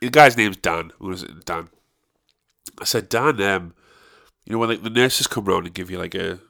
the 0.00 0.10
guy's 0.10 0.36
name's 0.36 0.56
Dan. 0.56 0.92
Is 1.02 1.22
it, 1.22 1.44
Dan? 1.44 1.68
I 2.80 2.84
said, 2.84 3.08
Dan, 3.08 3.40
um, 3.42 3.74
you 4.44 4.52
know 4.52 4.58
when 4.58 4.70
like 4.70 4.82
the 4.82 4.90
nurses 4.90 5.26
come 5.26 5.48
around 5.48 5.66
and 5.66 5.74
give 5.74 5.90
you 5.90 5.98
like 5.98 6.14
a 6.14 6.40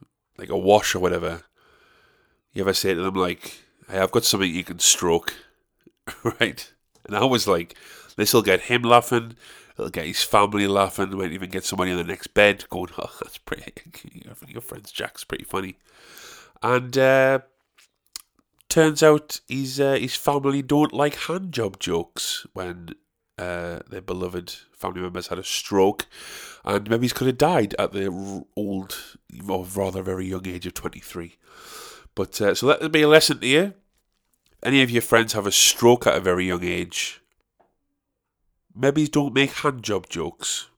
like 0.41 0.49
a 0.49 0.59
wash 0.59 0.95
or 0.95 0.99
whatever, 0.99 1.43
you 2.53 2.63
ever 2.63 2.73
say 2.73 2.95
to 2.95 3.01
them 3.01 3.15
like, 3.15 3.61
"Hey, 3.89 3.99
I've 3.99 4.11
got 4.11 4.25
something 4.25 4.53
you 4.53 4.65
can 4.65 4.81
stroke," 4.81 5.35
right? 6.25 6.73
And 7.05 7.15
I 7.17 7.25
was 7.25 7.47
like, 7.47 7.77
"This 8.17 8.33
will 8.35 8.43
get 8.43 8.63
him 8.63 8.83
laughing. 8.83 9.37
It'll 9.79 9.91
get 9.91 10.07
his 10.07 10.23
family 10.23 10.67
laughing. 10.67 11.17
Might 11.17 11.33
even 11.33 11.51
get 11.51 11.65
somebody 11.65 11.93
in 11.93 11.97
the 11.97 12.05
next 12.05 12.35
bed 12.35 12.69
going, 12.69 12.91
oh, 12.99 13.17
that's 13.21 13.39
pretty. 13.39 13.73
Your 14.49 14.63
friend's 14.63 14.91
Jack's 14.91 15.25
pretty 15.25 15.45
funny." 15.45 15.77
And 16.63 16.97
uh, 16.99 17.41
turns 18.69 19.03
out 19.03 19.41
his 19.47 19.79
uh, 19.79 19.95
his 19.95 20.17
family 20.17 20.63
don't 20.63 20.93
like 20.93 21.15
hand 21.15 21.53
job 21.53 21.79
jokes 21.79 22.47
when 22.55 22.95
uh, 23.41 23.81
their 23.89 24.03
beloved 24.03 24.55
family 24.77 25.01
members 25.01 25.29
had 25.29 25.39
a 25.39 25.45
stroke, 25.45 26.07
and 26.63 26.91
maybe 26.91 27.05
he's 27.05 27.15
could 27.15 27.27
have 27.27 27.39
died 27.39 27.75
at 27.79 27.93
the 27.93 28.45
old, 28.55 29.17
or 29.49 29.65
rather 29.65 30.03
very 30.03 30.27
young 30.27 30.47
age 30.47 30.67
of 30.67 30.75
23. 30.75 31.37
But 32.15 32.39
uh, 32.41 32.55
so 32.55 32.67
that 32.67 32.83
would 32.83 32.93
be 32.93 33.03
a 33.03 33.09
lesson 33.09 33.41
to 33.41 33.47
you. 33.47 33.75
Any 34.63 34.83
of 34.83 34.91
your 34.91 35.01
friends 35.01 35.33
have 35.33 35.47
a 35.47 35.53
stroke 35.53 36.07
at 36.07 36.17
a 36.17 36.21
very 36.21 36.47
young 36.47 36.65
age, 36.65 37.23
maybe 38.77 39.09
don't 39.09 39.33
make 39.33 39.53
hand 39.53 39.83
job 39.83 40.07
jokes. 40.11 40.69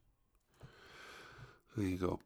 There 1.77 1.88
you 1.88 1.96
go. 1.96 2.20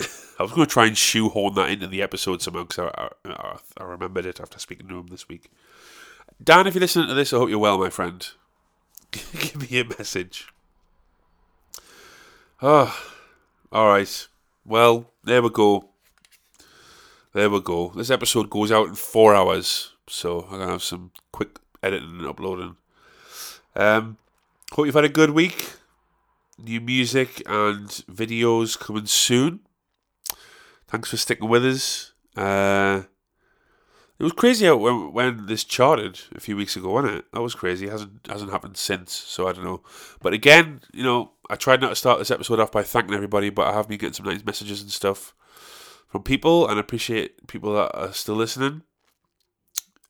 I 0.38 0.42
was 0.42 0.52
going 0.52 0.66
to 0.66 0.72
try 0.72 0.86
and 0.86 0.96
shoehorn 0.96 1.54
that 1.56 1.68
into 1.68 1.86
the 1.86 2.00
episode 2.00 2.40
somehow 2.40 2.64
because 2.64 2.90
I, 2.94 3.10
I, 3.26 3.58
I 3.76 3.84
remembered 3.84 4.24
it 4.24 4.40
after 4.40 4.58
speaking 4.58 4.88
to 4.88 5.00
him 5.00 5.08
this 5.08 5.28
week. 5.28 5.50
Dan, 6.42 6.66
if 6.66 6.74
you're 6.74 6.80
listening 6.80 7.08
to 7.08 7.14
this, 7.14 7.34
I 7.34 7.36
hope 7.36 7.50
you're 7.50 7.58
well, 7.58 7.76
my 7.76 7.90
friend. 7.90 8.26
Give 9.38 9.70
me 9.70 9.80
a 9.80 9.84
message. 9.84 10.48
Oh, 12.62 12.96
all 13.72 13.88
right. 13.88 14.28
Well, 14.64 15.10
there 15.24 15.42
we 15.42 15.50
go. 15.50 15.88
There 17.32 17.50
we 17.50 17.60
go. 17.60 17.92
This 17.94 18.10
episode 18.10 18.50
goes 18.50 18.70
out 18.70 18.88
in 18.88 18.94
four 18.94 19.34
hours, 19.34 19.94
so 20.08 20.42
I'm 20.50 20.58
gonna 20.58 20.72
have 20.72 20.82
some 20.82 21.12
quick 21.32 21.58
editing 21.82 22.18
and 22.18 22.26
uploading. 22.26 22.76
Um, 23.74 24.18
hope 24.72 24.86
you've 24.86 24.94
had 24.94 25.04
a 25.04 25.08
good 25.08 25.30
week. 25.30 25.72
New 26.58 26.80
music 26.80 27.42
and 27.46 27.88
videos 27.88 28.78
coming 28.78 29.06
soon. 29.06 29.60
Thanks 30.88 31.10
for 31.10 31.16
sticking 31.16 31.48
with 31.48 31.64
us. 31.64 32.12
Uh, 32.36 33.02
it 34.20 34.24
was 34.24 34.32
crazy 34.32 34.66
how 34.66 34.76
when, 34.76 35.14
when 35.14 35.46
this 35.46 35.64
charted 35.64 36.20
a 36.34 36.40
few 36.40 36.54
weeks 36.54 36.76
ago, 36.76 36.90
wasn't 36.92 37.14
it? 37.14 37.32
That 37.32 37.40
was 37.40 37.54
crazy. 37.54 37.86
It 37.86 37.92
hasn't 37.92 38.26
hasn't 38.26 38.50
happened 38.50 38.76
since. 38.76 39.14
So 39.14 39.48
I 39.48 39.52
don't 39.52 39.64
know. 39.64 39.82
But 40.20 40.34
again, 40.34 40.82
you 40.92 41.02
know, 41.02 41.32
I 41.48 41.56
tried 41.56 41.80
not 41.80 41.88
to 41.88 41.96
start 41.96 42.18
this 42.18 42.30
episode 42.30 42.60
off 42.60 42.70
by 42.70 42.82
thanking 42.82 43.14
everybody, 43.14 43.48
but 43.48 43.66
I 43.66 43.72
have 43.72 43.88
been 43.88 43.96
getting 43.96 44.12
some 44.12 44.26
nice 44.26 44.44
messages 44.44 44.82
and 44.82 44.90
stuff 44.90 45.34
from 46.06 46.22
people, 46.22 46.68
and 46.68 46.76
I 46.76 46.80
appreciate 46.80 47.46
people 47.46 47.72
that 47.72 47.96
are 47.96 48.12
still 48.12 48.34
listening. 48.34 48.82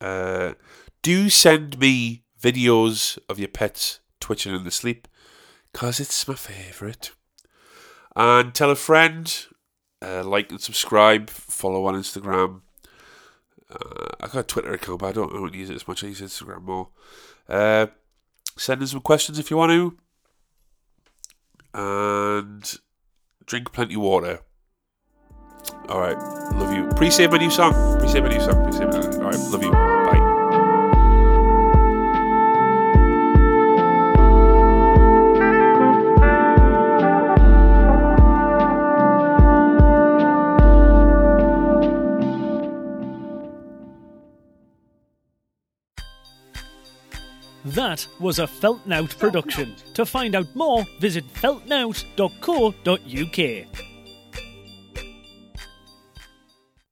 Uh, 0.01 0.55
do 1.03 1.29
send 1.29 1.79
me 1.79 2.25
videos 2.43 3.17
of 3.29 3.39
your 3.39 3.49
pets 3.49 4.01
twitching 4.19 4.53
in 4.53 4.65
the 4.65 4.73
sleep, 4.73 5.07
cause 5.73 6.01
it's 6.01 6.27
my 6.27 6.35
favourite. 6.35 7.13
And 8.17 8.53
tell 8.55 8.73
a 8.73 8.77
friend, 8.77 9.47
uh, 10.03 10.25
like 10.25 10.51
and 10.51 10.61
subscribe, 10.61 11.31
follow 11.31 11.87
on 11.87 11.95
Instagram 11.95 12.63
uh, 13.71 14.15
I 14.21 14.27
got 14.27 14.41
a 14.41 14.43
Twitter 14.43 14.73
account, 14.73 15.01
but 15.01 15.07
I 15.07 15.13
don't, 15.13 15.33
I 15.33 15.37
don't 15.37 15.55
use 15.55 15.71
it 15.71 15.77
as 15.77 15.87
much. 15.87 16.05
I 16.05 16.09
use 16.09 16.21
Instagram 16.21 16.63
more. 16.63 16.89
Uh, 17.49 17.87
send 18.57 18.81
in 18.81 18.87
some 18.87 19.01
questions 19.01 19.39
if 19.39 19.51
you 19.51 19.57
want 19.57 19.71
to. 19.71 19.97
And 21.73 22.79
drink 23.47 23.73
plenty 23.73 23.95
of 23.95 24.01
water. 24.01 24.41
Alright, 25.89 26.19
love 26.57 26.75
you. 26.75 26.89
Pre-save 26.97 27.31
my 27.31 27.39
new 27.39 27.51
song. 27.51 27.73
Pre-save 27.99 28.23
my 28.23 28.31
new 28.31 28.41
song. 28.41 28.63
Pre-save 28.65 28.89
my 28.89 28.97
new 28.97 29.13
song. 29.13 29.23
Alright, 29.23 29.39
love 29.51 29.63
you. 29.63 29.73
Bye. 29.73 30.10
That 47.91 48.07
was 48.21 48.39
a 48.39 48.47
Feltnout 48.47 49.19
production. 49.19 49.75
To 49.95 50.07
find 50.07 50.37
out 50.37 50.55
more, 50.55 50.87
visit 51.01 51.27
feltnout.co.uk. 51.35 53.67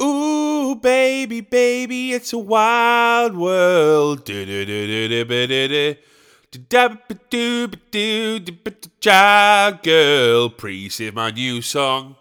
Ooh, 0.02 0.74
baby, 0.74 1.40
baby, 1.40 2.12
it's 2.14 2.32
a 2.32 2.38
wild 2.38 3.36
world. 3.36 4.26
Child 9.00 9.82
girl, 9.84 10.50
please 10.50 10.96
save 10.96 11.14
my 11.14 11.30
new 11.30 11.62
song. 11.62 12.16